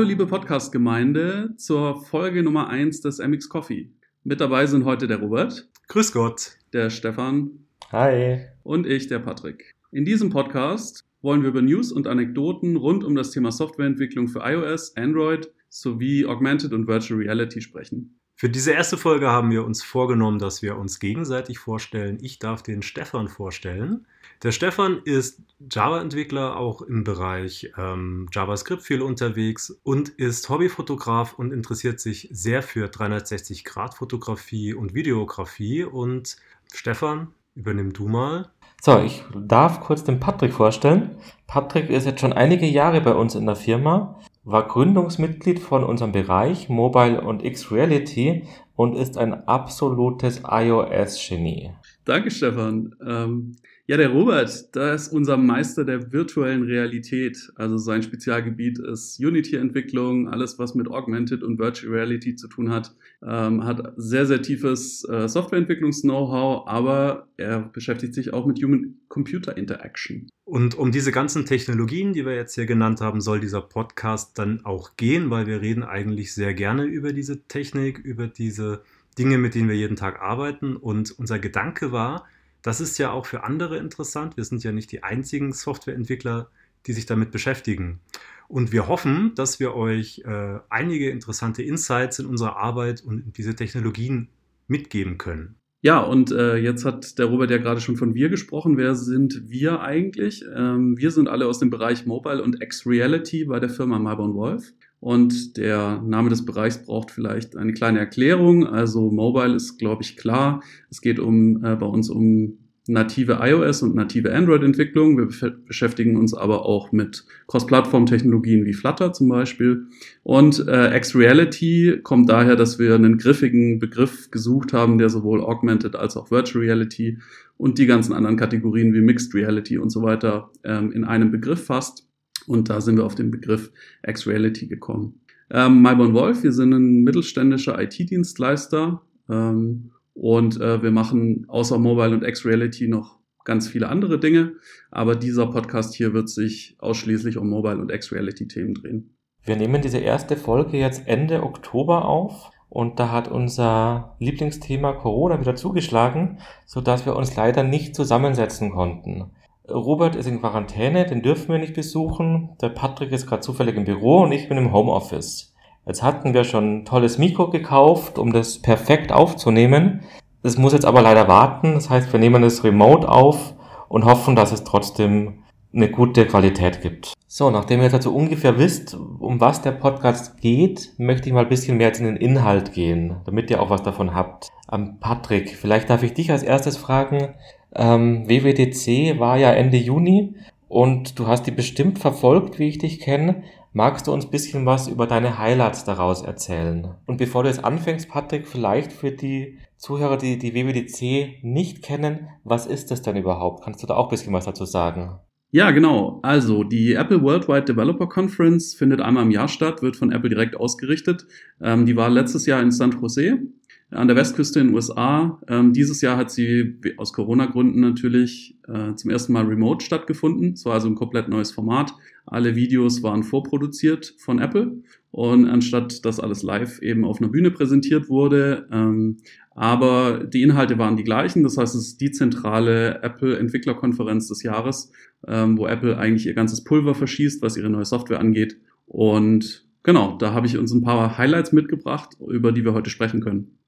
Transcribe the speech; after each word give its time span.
Hallo 0.00 0.08
liebe 0.08 0.26
Podcast-Gemeinde 0.26 1.52
zur 1.58 2.02
Folge 2.02 2.42
Nummer 2.42 2.70
1 2.70 3.02
des 3.02 3.18
MX 3.18 3.50
Coffee. 3.50 3.90
Mit 4.24 4.40
dabei 4.40 4.64
sind 4.64 4.86
heute 4.86 5.06
der 5.06 5.18
Robert. 5.18 5.68
Grüß 5.88 6.12
Gott. 6.12 6.52
Der 6.72 6.88
Stefan. 6.88 7.66
Hi. 7.92 8.46
Und 8.62 8.86
ich, 8.86 9.08
der 9.08 9.18
Patrick. 9.18 9.74
In 9.92 10.06
diesem 10.06 10.30
Podcast 10.30 11.04
wollen 11.20 11.42
wir 11.42 11.50
über 11.50 11.60
News 11.60 11.92
und 11.92 12.06
Anekdoten 12.06 12.76
rund 12.76 13.04
um 13.04 13.14
das 13.14 13.30
Thema 13.30 13.52
Softwareentwicklung 13.52 14.28
für 14.28 14.38
iOS, 14.38 14.96
Android 14.96 15.52
sowie 15.68 16.24
Augmented 16.24 16.72
und 16.72 16.86
Virtual 16.86 17.20
Reality 17.20 17.60
sprechen. 17.60 18.18
Für 18.36 18.48
diese 18.48 18.72
erste 18.72 18.96
Folge 18.96 19.28
haben 19.28 19.50
wir 19.50 19.66
uns 19.66 19.82
vorgenommen, 19.82 20.38
dass 20.38 20.62
wir 20.62 20.78
uns 20.78 20.98
gegenseitig 20.98 21.58
vorstellen. 21.58 22.16
Ich 22.22 22.38
darf 22.38 22.62
den 22.62 22.80
Stefan 22.80 23.28
vorstellen. 23.28 24.06
Der 24.42 24.52
Stefan 24.52 25.02
ist 25.04 25.42
Java-Entwickler, 25.70 26.56
auch 26.56 26.80
im 26.80 27.04
Bereich 27.04 27.70
ähm, 27.76 28.26
JavaScript 28.32 28.82
viel 28.82 29.02
unterwegs 29.02 29.78
und 29.82 30.08
ist 30.08 30.48
Hobbyfotograf 30.48 31.34
und 31.34 31.52
interessiert 31.52 32.00
sich 32.00 32.26
sehr 32.32 32.62
für 32.62 32.86
360-Grad-Fotografie 32.86 34.72
und 34.72 34.94
Videografie. 34.94 35.84
Und 35.84 36.38
Stefan, 36.72 37.34
übernimm 37.54 37.92
du 37.92 38.08
mal. 38.08 38.50
So, 38.80 38.98
ich 39.00 39.22
darf 39.34 39.80
kurz 39.80 40.04
den 40.04 40.20
Patrick 40.20 40.54
vorstellen. 40.54 41.16
Patrick 41.46 41.90
ist 41.90 42.06
jetzt 42.06 42.22
schon 42.22 42.32
einige 42.32 42.64
Jahre 42.64 43.02
bei 43.02 43.12
uns 43.12 43.34
in 43.34 43.44
der 43.44 43.56
Firma, 43.56 44.18
war 44.44 44.66
Gründungsmitglied 44.66 45.58
von 45.58 45.84
unserem 45.84 46.12
Bereich 46.12 46.70
Mobile 46.70 47.20
und 47.20 47.44
X-Reality 47.44 48.48
und 48.74 48.96
ist 48.96 49.18
ein 49.18 49.46
absolutes 49.46 50.40
iOS-Genie. 50.48 51.72
Danke, 52.06 52.30
Stefan. 52.30 52.96
Ähm, 53.06 53.56
ja, 53.90 53.96
der 53.96 54.10
Robert, 54.10 54.76
da 54.76 54.94
ist 54.94 55.08
unser 55.08 55.36
Meister 55.36 55.84
der 55.84 56.12
virtuellen 56.12 56.62
Realität. 56.62 57.50
Also 57.56 57.76
sein 57.76 58.04
Spezialgebiet 58.04 58.78
ist 58.78 59.18
Unity-Entwicklung, 59.18 60.28
alles 60.28 60.60
was 60.60 60.76
mit 60.76 60.86
Augmented 60.86 61.42
und 61.42 61.58
Virtual 61.58 61.92
Reality 61.92 62.36
zu 62.36 62.46
tun 62.46 62.70
hat. 62.70 62.94
Ähm, 63.26 63.64
hat 63.64 63.94
sehr, 63.96 64.26
sehr 64.26 64.42
tiefes 64.42 65.02
äh, 65.08 65.26
Softwareentwicklungs-Know-how, 65.26 66.68
aber 66.68 67.26
er 67.36 67.62
beschäftigt 67.62 68.14
sich 68.14 68.32
auch 68.32 68.46
mit 68.46 68.62
Human-Computer-Interaction. 68.62 70.28
Und 70.44 70.76
um 70.76 70.92
diese 70.92 71.10
ganzen 71.10 71.44
Technologien, 71.44 72.12
die 72.12 72.24
wir 72.24 72.36
jetzt 72.36 72.54
hier 72.54 72.66
genannt 72.66 73.00
haben, 73.00 73.20
soll 73.20 73.40
dieser 73.40 73.60
Podcast 73.60 74.38
dann 74.38 74.64
auch 74.64 74.96
gehen, 74.98 75.30
weil 75.30 75.48
wir 75.48 75.62
reden 75.62 75.82
eigentlich 75.82 76.32
sehr 76.32 76.54
gerne 76.54 76.84
über 76.84 77.12
diese 77.12 77.42
Technik, 77.48 77.98
über 77.98 78.28
diese 78.28 78.82
Dinge, 79.18 79.38
mit 79.38 79.56
denen 79.56 79.68
wir 79.68 79.74
jeden 79.74 79.96
Tag 79.96 80.22
arbeiten. 80.22 80.76
Und 80.76 81.10
unser 81.18 81.40
Gedanke 81.40 81.90
war, 81.90 82.28
das 82.62 82.80
ist 82.80 82.98
ja 82.98 83.10
auch 83.10 83.26
für 83.26 83.44
andere 83.44 83.76
interessant. 83.78 84.36
Wir 84.36 84.44
sind 84.44 84.62
ja 84.64 84.72
nicht 84.72 84.92
die 84.92 85.02
einzigen 85.02 85.52
Softwareentwickler, 85.52 86.50
die 86.86 86.92
sich 86.92 87.06
damit 87.06 87.30
beschäftigen. 87.30 88.00
Und 88.48 88.72
wir 88.72 88.88
hoffen, 88.88 89.32
dass 89.36 89.60
wir 89.60 89.74
euch 89.74 90.22
äh, 90.24 90.58
einige 90.68 91.10
interessante 91.10 91.62
Insights 91.62 92.18
in 92.18 92.26
unserer 92.26 92.56
Arbeit 92.56 93.02
und 93.02 93.24
in 93.26 93.32
diese 93.32 93.54
Technologien 93.54 94.28
mitgeben 94.66 95.18
können. 95.18 95.56
Ja, 95.82 96.00
und 96.00 96.30
äh, 96.30 96.56
jetzt 96.56 96.84
hat 96.84 97.18
der 97.18 97.26
Robert 97.26 97.50
ja 97.50 97.56
gerade 97.56 97.80
schon 97.80 97.96
von 97.96 98.14
wir 98.14 98.28
gesprochen. 98.28 98.76
Wer 98.76 98.94
sind 98.94 99.48
wir 99.48 99.80
eigentlich? 99.80 100.44
Ähm, 100.54 100.98
wir 100.98 101.10
sind 101.10 101.28
alle 101.28 101.46
aus 101.46 101.58
dem 101.58 101.70
Bereich 101.70 102.04
Mobile 102.04 102.42
und 102.42 102.62
X-Reality 102.62 103.46
bei 103.46 103.60
der 103.60 103.70
Firma 103.70 103.98
Malborn 103.98 104.34
Wolf. 104.34 104.72
Und 105.00 105.56
der 105.56 106.02
Name 106.02 106.28
des 106.28 106.44
Bereichs 106.44 106.84
braucht 106.84 107.10
vielleicht 107.10 107.56
eine 107.56 107.72
kleine 107.72 107.98
Erklärung. 107.98 108.66
Also 108.66 109.10
Mobile 109.10 109.54
ist, 109.54 109.78
glaube 109.78 110.02
ich, 110.02 110.16
klar. 110.16 110.62
Es 110.90 111.00
geht 111.00 111.18
um 111.18 111.64
äh, 111.64 111.74
bei 111.74 111.86
uns 111.86 112.10
um 112.10 112.58
native 112.86 113.38
iOS 113.40 113.82
und 113.82 113.94
native 113.94 114.34
Android-Entwicklung. 114.34 115.16
Wir 115.16 115.52
beschäftigen 115.66 116.16
uns 116.16 116.34
aber 116.34 116.66
auch 116.66 116.92
mit 116.92 117.24
Cross-Plattform-Technologien 117.46 118.64
wie 118.66 118.74
Flutter 118.74 119.12
zum 119.12 119.28
Beispiel. 119.28 119.86
Und 120.22 120.66
äh, 120.66 120.96
X-Reality 120.96 122.00
kommt 122.02 122.28
daher, 122.28 122.56
dass 122.56 122.78
wir 122.78 122.94
einen 122.94 123.16
griffigen 123.16 123.78
Begriff 123.78 124.30
gesucht 124.30 124.72
haben, 124.72 124.98
der 124.98 125.08
sowohl 125.08 125.40
Augmented 125.40 125.96
als 125.96 126.16
auch 126.16 126.30
Virtual 126.30 126.64
Reality 126.64 127.18
und 127.56 127.78
die 127.78 127.86
ganzen 127.86 128.12
anderen 128.12 128.36
Kategorien 128.36 128.92
wie 128.92 129.00
Mixed 129.00 129.34
Reality 129.34 129.78
und 129.78 129.90
so 129.90 130.02
weiter 130.02 130.50
ähm, 130.64 130.92
in 130.92 131.04
einem 131.04 131.30
Begriff 131.30 131.64
fasst. 131.64 132.09
Und 132.46 132.70
da 132.70 132.80
sind 132.80 132.96
wir 132.96 133.04
auf 133.04 133.14
den 133.14 133.30
Begriff 133.30 133.72
X-Reality 134.06 134.66
gekommen. 134.66 135.20
Ähm, 135.50 135.82
Myborn 135.82 136.14
Wolf, 136.14 136.42
wir 136.42 136.52
sind 136.52 136.72
ein 136.72 137.02
mittelständischer 137.02 137.80
IT-Dienstleister 137.80 139.02
ähm, 139.28 139.90
und 140.14 140.60
äh, 140.60 140.82
wir 140.82 140.92
machen 140.92 141.46
außer 141.48 141.78
Mobile 141.78 142.14
und 142.14 142.24
X-Reality 142.24 142.88
noch 142.88 143.18
ganz 143.44 143.68
viele 143.68 143.88
andere 143.88 144.20
Dinge. 144.20 144.52
Aber 144.90 145.16
dieser 145.16 145.46
Podcast 145.46 145.94
hier 145.94 146.12
wird 146.12 146.28
sich 146.28 146.76
ausschließlich 146.78 147.36
um 147.36 147.48
Mobile 147.48 147.78
und 147.78 147.90
X-Reality-Themen 147.90 148.74
drehen. 148.74 149.16
Wir 149.42 149.56
nehmen 149.56 149.82
diese 149.82 149.98
erste 149.98 150.36
Folge 150.36 150.76
jetzt 150.76 151.06
Ende 151.06 151.42
Oktober 151.42 152.04
auf. 152.04 152.50
Und 152.68 153.00
da 153.00 153.10
hat 153.10 153.26
unser 153.26 154.14
Lieblingsthema 154.20 154.92
Corona 154.92 155.40
wieder 155.40 155.56
zugeschlagen, 155.56 156.38
so 156.66 156.80
dass 156.80 157.04
wir 157.04 157.16
uns 157.16 157.34
leider 157.34 157.64
nicht 157.64 157.96
zusammensetzen 157.96 158.70
konnten. 158.70 159.32
Robert 159.70 160.16
ist 160.16 160.26
in 160.26 160.40
Quarantäne, 160.40 161.06
den 161.06 161.22
dürfen 161.22 161.48
wir 161.48 161.58
nicht 161.58 161.74
besuchen. 161.74 162.50
Der 162.60 162.68
Patrick 162.68 163.12
ist 163.12 163.26
gerade 163.26 163.42
zufällig 163.42 163.76
im 163.76 163.84
Büro 163.84 164.22
und 164.22 164.32
ich 164.32 164.48
bin 164.48 164.58
im 164.58 164.72
Homeoffice. 164.72 165.54
Jetzt 165.86 166.02
hatten 166.02 166.34
wir 166.34 166.44
schon 166.44 166.80
ein 166.80 166.84
tolles 166.84 167.18
Mikro 167.18 167.50
gekauft, 167.50 168.18
um 168.18 168.32
das 168.32 168.60
perfekt 168.60 169.12
aufzunehmen. 169.12 170.02
Das 170.42 170.58
muss 170.58 170.72
jetzt 170.72 170.84
aber 170.84 171.02
leider 171.02 171.28
warten. 171.28 171.74
Das 171.74 171.90
heißt, 171.90 172.12
wir 172.12 172.20
nehmen 172.20 172.42
es 172.42 172.64
remote 172.64 173.08
auf 173.08 173.54
und 173.88 174.04
hoffen, 174.04 174.36
dass 174.36 174.52
es 174.52 174.64
trotzdem 174.64 175.42
eine 175.72 175.90
gute 175.90 176.26
Qualität 176.26 176.80
gibt. 176.80 177.12
So, 177.26 177.50
nachdem 177.50 177.78
ihr 177.78 177.84
jetzt 177.84 177.94
also 177.94 178.12
ungefähr 178.12 178.58
wisst, 178.58 178.94
um 178.94 179.40
was 179.40 179.62
der 179.62 179.70
Podcast 179.72 180.40
geht, 180.40 180.92
möchte 180.98 181.28
ich 181.28 181.32
mal 181.32 181.44
ein 181.44 181.48
bisschen 181.48 181.76
mehr 181.76 181.88
jetzt 181.88 182.00
in 182.00 182.06
den 182.06 182.16
Inhalt 182.16 182.72
gehen, 182.72 183.16
damit 183.24 183.50
ihr 183.50 183.62
auch 183.62 183.70
was 183.70 183.82
davon 183.82 184.14
habt. 184.14 184.48
Ähm, 184.72 184.96
Patrick, 185.00 185.56
vielleicht 185.56 185.88
darf 185.90 186.02
ich 186.02 186.12
dich 186.12 186.32
als 186.32 186.42
erstes 186.42 186.76
fragen. 186.76 187.34
Ähm, 187.74 188.28
WWDC 188.28 189.18
war 189.18 189.38
ja 189.38 189.52
Ende 189.52 189.76
Juni 189.76 190.34
und 190.68 191.18
du 191.18 191.26
hast 191.26 191.46
die 191.46 191.50
bestimmt 191.50 191.98
verfolgt, 191.98 192.58
wie 192.58 192.68
ich 192.68 192.78
dich 192.78 193.00
kenne. 193.00 193.42
Magst 193.72 194.06
du 194.06 194.12
uns 194.12 194.24
ein 194.24 194.30
bisschen 194.30 194.66
was 194.66 194.88
über 194.88 195.06
deine 195.06 195.38
Highlights 195.38 195.84
daraus 195.84 196.22
erzählen? 196.22 196.94
Und 197.06 197.18
bevor 197.18 197.44
du 197.44 197.48
jetzt 197.48 197.64
anfängst, 197.64 198.08
Patrick, 198.08 198.48
vielleicht 198.48 198.92
für 198.92 199.12
die 199.12 199.58
Zuhörer, 199.76 200.16
die 200.16 200.38
die 200.38 200.54
WWDC 200.54 201.44
nicht 201.44 201.82
kennen, 201.82 202.28
was 202.42 202.66
ist 202.66 202.90
das 202.90 203.02
denn 203.02 203.16
überhaupt? 203.16 203.64
Kannst 203.64 203.82
du 203.82 203.86
da 203.86 203.94
auch 203.94 204.06
ein 204.06 204.10
bisschen 204.10 204.32
was 204.32 204.44
dazu 204.44 204.64
sagen? 204.64 205.20
Ja, 205.52 205.72
genau. 205.72 206.20
Also 206.22 206.62
die 206.62 206.94
Apple 206.94 207.22
Worldwide 207.22 207.64
Developer 207.64 208.08
Conference 208.08 208.74
findet 208.74 209.00
einmal 209.00 209.24
im 209.24 209.32
Jahr 209.32 209.48
statt, 209.48 209.82
wird 209.82 209.96
von 209.96 210.12
Apple 210.12 210.30
direkt 210.30 210.56
ausgerichtet. 210.56 211.26
Ähm, 211.60 211.86
die 211.86 211.96
war 211.96 212.08
letztes 212.08 212.46
Jahr 212.46 212.62
in 212.62 212.70
San 212.70 212.92
Jose 212.92 213.40
an 213.90 214.06
der 214.06 214.16
Westküste 214.16 214.60
in 214.60 214.68
den 214.68 214.74
USA. 214.74 215.40
Ähm, 215.48 215.72
dieses 215.72 216.00
Jahr 216.00 216.16
hat 216.16 216.30
sie 216.30 216.78
aus 216.96 217.12
Corona-Gründen 217.12 217.80
natürlich 217.80 218.56
äh, 218.68 218.94
zum 218.94 219.10
ersten 219.10 219.32
Mal 219.32 219.46
remote 219.46 219.84
stattgefunden. 219.84 220.52
Es 220.52 220.64
war 220.64 220.74
also 220.74 220.88
ein 220.88 220.94
komplett 220.94 221.28
neues 221.28 221.50
Format. 221.50 221.92
Alle 222.24 222.54
Videos 222.54 223.02
waren 223.02 223.24
vorproduziert 223.24 224.14
von 224.18 224.38
Apple 224.38 224.82
und 225.10 225.46
anstatt 225.48 226.04
dass 226.04 226.20
alles 226.20 226.42
live 226.42 226.80
eben 226.82 227.04
auf 227.04 227.20
einer 227.20 227.30
Bühne 227.30 227.50
präsentiert 227.50 228.08
wurde, 228.08 228.68
ähm, 228.70 229.16
aber 229.50 230.24
die 230.24 230.42
Inhalte 230.42 230.78
waren 230.78 230.96
die 230.96 231.04
gleichen. 231.04 231.42
Das 231.42 231.58
heißt, 231.58 231.74
es 231.74 231.88
ist 231.88 232.00
die 232.00 232.12
zentrale 232.12 233.02
Apple-Entwicklerkonferenz 233.02 234.28
des 234.28 234.42
Jahres, 234.44 234.92
ähm, 235.26 235.58
wo 235.58 235.66
Apple 235.66 235.98
eigentlich 235.98 236.26
ihr 236.26 236.34
ganzes 236.34 236.62
Pulver 236.62 236.94
verschießt, 236.94 237.42
was 237.42 237.56
ihre 237.56 237.70
neue 237.70 237.84
Software 237.84 238.20
angeht. 238.20 238.56
Und 238.86 239.66
genau, 239.82 240.16
da 240.16 240.32
habe 240.32 240.46
ich 240.46 240.56
uns 240.56 240.72
ein 240.72 240.82
paar 240.82 241.18
Highlights 241.18 241.52
mitgebracht, 241.52 242.16
über 242.28 242.52
die 242.52 242.64
wir 242.64 242.72
heute 242.72 242.90
sprechen 242.90 243.20
können. 243.20 243.59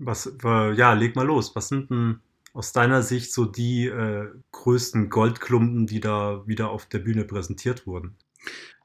Was, 0.00 0.32
äh, 0.42 0.72
ja, 0.74 0.94
leg 0.94 1.14
mal 1.14 1.26
los. 1.26 1.54
Was 1.54 1.68
sind 1.68 1.90
denn 1.90 2.20
aus 2.52 2.72
deiner 2.72 3.02
Sicht 3.02 3.32
so 3.32 3.44
die 3.44 3.86
äh, 3.86 4.28
größten 4.50 5.10
Goldklumpen, 5.10 5.86
die 5.86 6.00
da 6.00 6.42
wieder 6.46 6.70
auf 6.70 6.86
der 6.86 6.98
Bühne 6.98 7.24
präsentiert 7.24 7.86
wurden? 7.86 8.16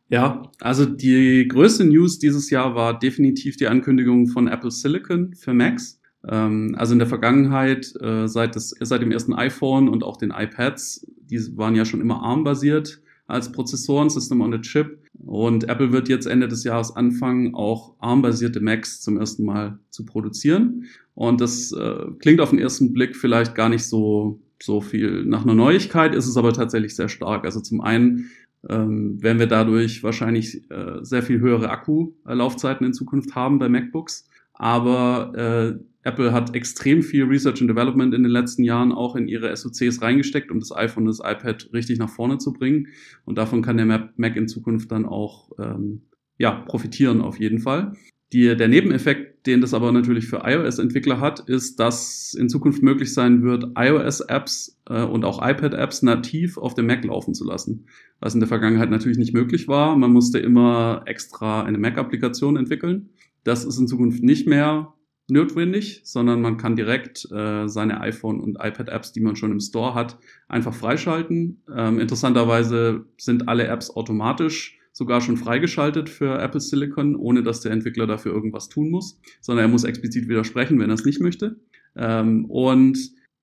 Ja, 0.09 0.43
also 0.59 0.85
die 0.85 1.47
größte 1.47 1.85
News 1.85 2.19
dieses 2.19 2.49
Jahr 2.49 2.75
war 2.75 2.99
definitiv 2.99 3.57
die 3.57 3.67
Ankündigung 3.67 4.27
von 4.27 4.47
Apple 4.47 4.69
Silicon 4.69 5.33
für 5.33 5.53
Macs. 5.53 5.99
Ähm, 6.27 6.75
also 6.77 6.93
in 6.93 6.99
der 6.99 7.07
Vergangenheit, 7.07 7.93
äh, 8.01 8.27
seit, 8.27 8.55
das, 8.55 8.75
seit 8.79 9.01
dem 9.01 9.11
ersten 9.11 9.33
iPhone 9.33 9.87
und 9.87 10.03
auch 10.03 10.17
den 10.17 10.31
iPads, 10.31 11.07
die 11.17 11.57
waren 11.57 11.75
ja 11.75 11.85
schon 11.85 12.01
immer 12.01 12.21
ARM-basiert 12.21 13.01
als 13.27 13.51
Prozessoren, 13.51 14.09
System 14.09 14.41
on 14.41 14.53
a 14.53 14.59
Chip. 14.59 14.99
Und 15.25 15.67
Apple 15.67 15.91
wird 15.91 16.09
jetzt 16.09 16.27
Ende 16.27 16.47
des 16.47 16.63
Jahres 16.63 16.95
anfangen, 16.95 17.55
auch 17.55 17.95
ARM-basierte 17.99 18.61
Macs 18.61 19.01
zum 19.01 19.17
ersten 19.17 19.45
Mal 19.45 19.79
zu 19.89 20.05
produzieren. 20.05 20.85
Und 21.15 21.41
das 21.41 21.71
äh, 21.71 22.05
klingt 22.19 22.41
auf 22.41 22.51
den 22.51 22.59
ersten 22.59 22.93
Blick 22.93 23.15
vielleicht 23.15 23.55
gar 23.55 23.69
nicht 23.69 23.85
so, 23.85 24.39
so 24.61 24.81
viel 24.81 25.25
nach 25.25 25.43
einer 25.43 25.55
Neuigkeit, 25.55 26.13
ist 26.13 26.27
es 26.27 26.37
aber 26.37 26.53
tatsächlich 26.53 26.95
sehr 26.95 27.09
stark. 27.09 27.45
Also 27.45 27.61
zum 27.61 27.81
einen 27.81 28.29
ähm, 28.69 29.21
werden 29.21 29.39
wir 29.39 29.47
dadurch 29.47 30.03
wahrscheinlich 30.03 30.69
äh, 30.69 30.99
sehr 31.01 31.23
viel 31.23 31.39
höhere 31.39 31.69
Akkulaufzeiten 31.69 32.85
in 32.85 32.93
Zukunft 32.93 33.35
haben 33.35 33.59
bei 33.59 33.69
MacBooks. 33.69 34.27
Aber 34.55 35.33
äh, 35.35 35.79
Apple 36.05 36.31
hat 36.31 36.55
extrem 36.55 37.01
viel 37.01 37.23
Research 37.23 37.61
and 37.61 37.69
Development 37.69 38.13
in 38.13 38.23
den 38.23 38.31
letzten 38.31 38.63
Jahren 38.63 38.91
auch 38.91 39.15
in 39.15 39.27
ihre 39.27 39.55
SoCs 39.55 40.01
reingesteckt, 40.01 40.51
um 40.51 40.59
das 40.59 40.71
iPhone 40.71 41.07
und 41.07 41.07
das 41.07 41.19
iPad 41.19 41.69
richtig 41.73 41.97
nach 41.97 42.09
vorne 42.09 42.37
zu 42.37 42.53
bringen. 42.53 42.87
Und 43.25 43.37
davon 43.37 43.63
kann 43.63 43.77
der 43.77 44.11
Mac 44.15 44.35
in 44.35 44.47
Zukunft 44.47 44.91
dann 44.91 45.05
auch 45.05 45.49
ähm, 45.59 46.03
ja, 46.37 46.51
profitieren 46.51 47.21
auf 47.21 47.39
jeden 47.39 47.59
Fall. 47.59 47.93
Die, 48.33 48.55
der 48.55 48.67
Nebeneffekt, 48.67 49.47
den 49.47 49.61
das 49.61 49.73
aber 49.73 49.91
natürlich 49.91 50.27
für 50.27 50.41
iOS-Entwickler 50.43 51.19
hat, 51.19 51.41
ist, 51.47 51.79
dass 51.79 52.35
in 52.37 52.49
Zukunft 52.49 52.83
möglich 52.83 53.13
sein 53.13 53.43
wird, 53.43 53.65
iOS-Apps 53.77 54.81
äh, 54.89 55.03
und 55.03 55.23
auch 55.25 55.39
iPad-Apps 55.41 56.01
nativ 56.01 56.57
auf 56.57 56.73
dem 56.73 56.87
Mac 56.87 57.03
laufen 57.05 57.33
zu 57.33 57.45
lassen. 57.45 57.85
Was 58.19 58.33
in 58.33 58.41
der 58.41 58.49
Vergangenheit 58.49 58.89
natürlich 58.89 59.17
nicht 59.17 59.33
möglich 59.33 59.67
war. 59.67 59.95
Man 59.95 60.11
musste 60.11 60.39
immer 60.39 61.03
extra 61.05 61.63
eine 61.63 61.77
Mac-Applikation 61.77 62.57
entwickeln. 62.57 63.09
Das 63.45 63.63
ist 63.63 63.79
in 63.79 63.87
Zukunft 63.87 64.21
nicht 64.21 64.47
mehr 64.47 64.93
notwendig, 65.27 66.01
sondern 66.03 66.41
man 66.41 66.57
kann 66.57 66.75
direkt 66.75 67.27
äh, 67.31 67.67
seine 67.67 68.01
iPhone- 68.01 68.41
und 68.41 68.57
iPad-Apps, 68.59 69.11
die 69.13 69.21
man 69.21 69.35
schon 69.35 69.51
im 69.51 69.59
Store 69.59 69.93
hat, 69.93 70.17
einfach 70.47 70.73
freischalten. 70.73 71.63
Ähm, 71.73 71.99
interessanterweise 71.99 73.05
sind 73.17 73.47
alle 73.47 73.67
Apps 73.67 73.89
automatisch 73.89 74.77
sogar 74.91 75.21
schon 75.21 75.37
freigeschaltet 75.37 76.09
für 76.09 76.39
Apple 76.39 76.61
Silicon, 76.61 77.15
ohne 77.15 77.43
dass 77.43 77.61
der 77.61 77.71
Entwickler 77.71 78.07
dafür 78.07 78.33
irgendwas 78.33 78.69
tun 78.69 78.89
muss, 78.89 79.19
sondern 79.41 79.65
er 79.65 79.69
muss 79.69 79.83
explizit 79.83 80.27
widersprechen, 80.29 80.79
wenn 80.79 80.89
er 80.89 80.95
es 80.95 81.05
nicht 81.05 81.19
möchte. 81.19 81.59
Ähm, 81.95 82.45
und 82.45 82.97